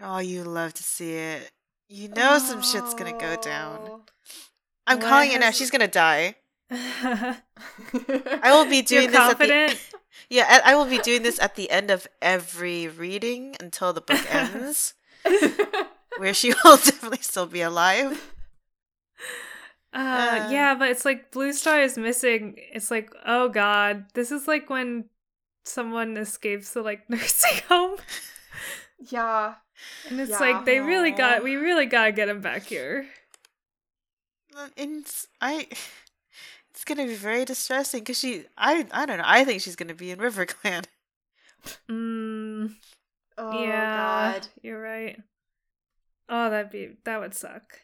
[0.00, 1.50] Oh, you love to see it.
[1.88, 3.78] You know some shit's gonna go down.
[3.82, 4.00] Oh.
[4.86, 5.50] I'm What calling it now.
[5.50, 6.34] She's gonna die.
[6.70, 7.36] I
[8.42, 9.70] I will be doing You're this at confident.
[9.90, 9.97] the
[10.28, 14.00] Yeah, I I will be doing this at the end of every reading until the
[14.00, 14.94] book ends,
[16.18, 18.32] where she will definitely still be alive.
[19.92, 20.48] Uh, Uh.
[20.50, 22.56] yeah, but it's like Bluestar is missing.
[22.72, 25.06] It's like, oh god, this is like when
[25.64, 27.96] someone escapes the like nursing home,
[29.10, 29.54] yeah.
[30.08, 30.40] and it's Yeah.
[30.40, 33.06] like they really got, we really gotta get him back here.
[34.76, 35.68] And s- I,
[36.78, 39.24] it's gonna be very distressing because she, I, I don't know.
[39.26, 40.84] I think she's gonna be in RiverClan.
[41.90, 42.76] Mm,
[43.36, 44.46] Oh yeah, god.
[44.62, 45.20] you're right.
[46.28, 47.80] Oh, that'd be that would suck.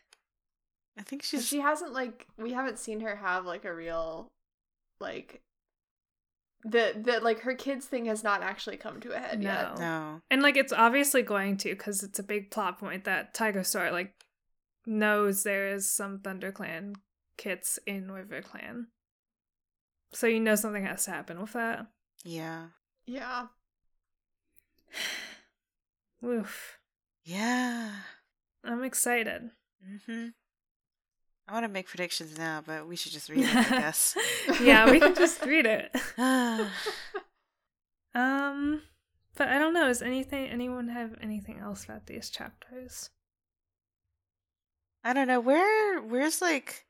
[0.97, 1.45] I think she's.
[1.45, 4.29] She hasn't like we haven't seen her have like a real
[5.01, 5.43] like
[6.63, 9.77] the the like her kids thing has not actually come to a head yet.
[9.77, 9.81] No.
[9.81, 10.21] no.
[10.31, 14.13] And like it's obviously going to because it's a big plot point that Tigerstar like
[14.87, 16.95] knows there is some ThunderClan
[17.37, 18.89] kits in with the clan,
[20.13, 21.87] So you know something has to happen with that.
[22.25, 22.67] Yeah.
[23.07, 23.47] Yeah.
[26.25, 26.79] Oof.
[27.25, 27.91] Yeah.
[28.63, 29.51] I'm excited.
[29.87, 30.29] Mm-hmm.
[31.47, 34.17] I want to make predictions now, but we should just read it, I guess.
[34.63, 35.95] yeah, we can just read it.
[38.17, 38.83] Um
[39.37, 43.11] but I don't know, does anything anyone have anything else about these chapters?
[45.03, 46.01] I don't know where.
[46.01, 46.87] Where's like,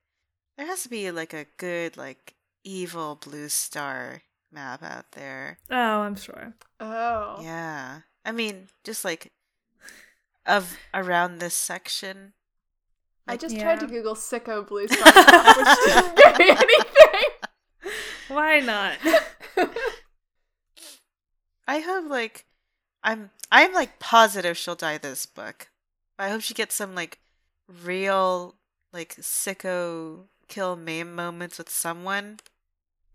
[0.56, 2.34] there has to be like a good like
[2.64, 4.20] evil Bluestar
[4.52, 5.58] map out there.
[5.70, 6.54] Oh, I'm sure.
[6.80, 7.38] Oh.
[7.42, 8.00] Yeah.
[8.24, 9.32] I mean, just like
[10.46, 12.32] of around this section.
[13.26, 13.62] I just Yeah.
[13.62, 17.30] tried to Google sicko Bluestar map, which didn't give me anything.
[18.28, 18.98] Why not?
[21.66, 22.44] I hope like
[23.02, 25.68] I'm I'm like positive she'll die this book.
[26.18, 27.18] I hope she gets some like
[27.82, 28.56] real
[28.92, 32.38] like sicko kill maim moments with someone.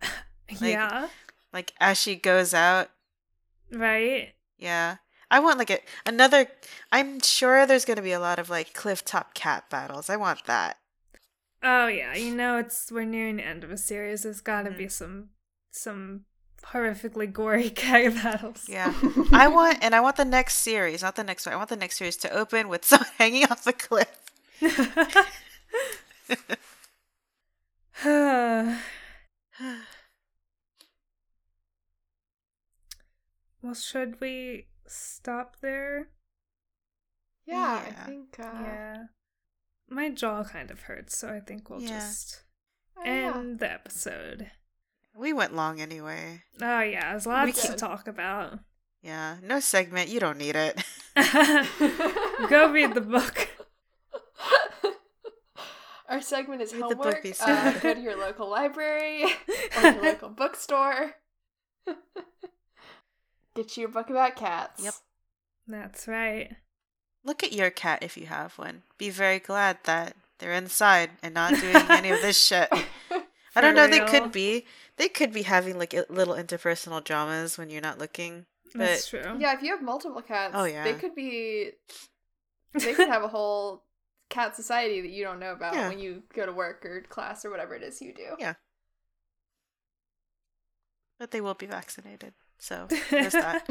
[0.49, 1.07] Like- yeah.
[1.53, 2.89] Like as she goes out.
[3.71, 4.33] Right?
[4.57, 4.95] Yeah.
[5.29, 6.47] I want like a another
[6.91, 10.09] I'm sure there's gonna be a lot of like cliff top cat battles.
[10.09, 10.77] I want that.
[11.61, 14.23] Oh yeah, you know it's we're nearing the end of a series.
[14.23, 14.77] There's got to Mhm.
[14.77, 15.29] be some
[15.71, 16.25] some
[16.63, 18.65] horrifically gory cat battles.
[18.67, 18.93] Yeah.
[19.31, 21.53] I want and I want the next series, not the next one.
[21.53, 24.09] I want the next series to open with someone hanging off the cliff.
[28.05, 28.77] well,
[33.73, 36.09] should we stop there?
[37.45, 37.87] yeah, Yeah.
[37.87, 38.39] I think.
[38.39, 38.97] Uh, yeah.
[39.89, 41.99] My jaw kind of hurts, so I think we'll Yeah.
[41.99, 42.43] just
[42.97, 43.33] oh, yeah.
[43.35, 44.51] end the episode.
[45.15, 46.43] we went long anyway.
[46.61, 48.59] Oh yeah, there's lots to talk about.
[49.01, 49.37] Yeah.
[49.43, 50.81] No segment, you don't need it.
[52.49, 53.49] Go read the book.
[56.09, 57.35] Our segment is Read the book, homework.
[57.41, 59.23] Uh, go to your local library
[59.77, 61.15] or your local bookstore.
[63.55, 64.83] Get you a book about cats.
[64.83, 64.93] Yep.
[65.67, 66.55] That's right.
[67.23, 68.83] Look at your cat if you have one.
[68.97, 72.69] Be very glad that they're inside and not doing any of this shit.
[72.71, 73.87] I don't For know.
[73.87, 74.65] They could be.
[74.97, 78.45] They could be having like little interpersonal dramas when you're not looking.
[78.73, 79.37] That's But true.
[79.39, 80.83] Yeah, if you have multiple cats, Oh, yeah.
[80.83, 81.71] they could be.
[82.73, 83.83] They could have a whole
[84.29, 85.89] cat society that you don't know about Yeah.
[85.89, 88.35] when you go to work or class or whatever it is you do.
[88.39, 88.53] Yeah.
[91.17, 92.33] but they will be vaccinated.
[92.57, 93.65] So there's that.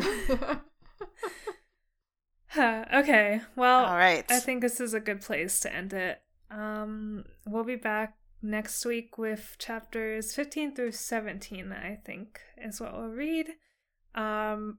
[2.48, 3.40] Huh, okay.
[3.56, 4.24] Well, All right.
[4.30, 6.20] I think this is a good place to end it.
[6.50, 12.96] Um, we'll be back next week with chapters 15 through 17, I think, is what
[12.96, 13.48] we'll read.
[14.14, 14.78] Um,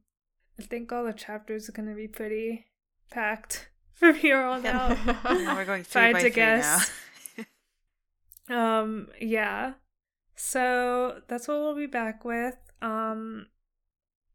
[0.59, 2.65] I think all the chapters are going to be pretty
[3.11, 3.69] packed
[3.99, 4.97] from here on out.
[5.25, 6.77] We're going three by to three now.
[6.77, 6.91] guess.
[8.49, 9.73] Um, yeah.
[10.35, 12.57] So that's what we'll be back with.
[12.81, 13.45] Um,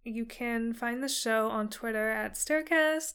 [0.05, 3.15] you can find the show on Twitter at Staircast.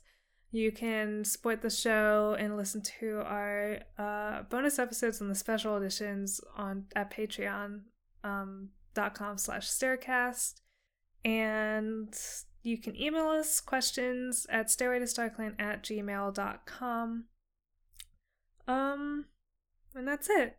[0.52, 5.78] You can support the show and listen to our uh, bonus episodes and the special
[5.78, 7.82] editions on at Patreon
[8.26, 10.56] um, dot com slash Staircast.
[11.24, 12.14] And
[12.64, 17.26] you can email us questions at stairway to starclan at gmail.com.
[18.68, 19.26] Um,
[19.96, 20.58] and that's it.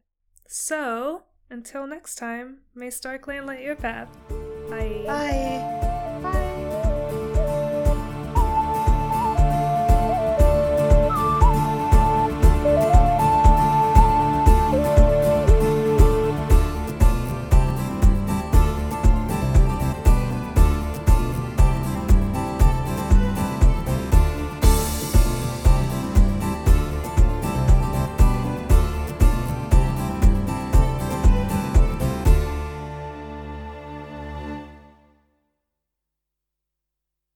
[0.49, 4.09] So, until next time, may StarClan light your path.
[4.69, 5.03] Bye.
[5.07, 5.90] Bye.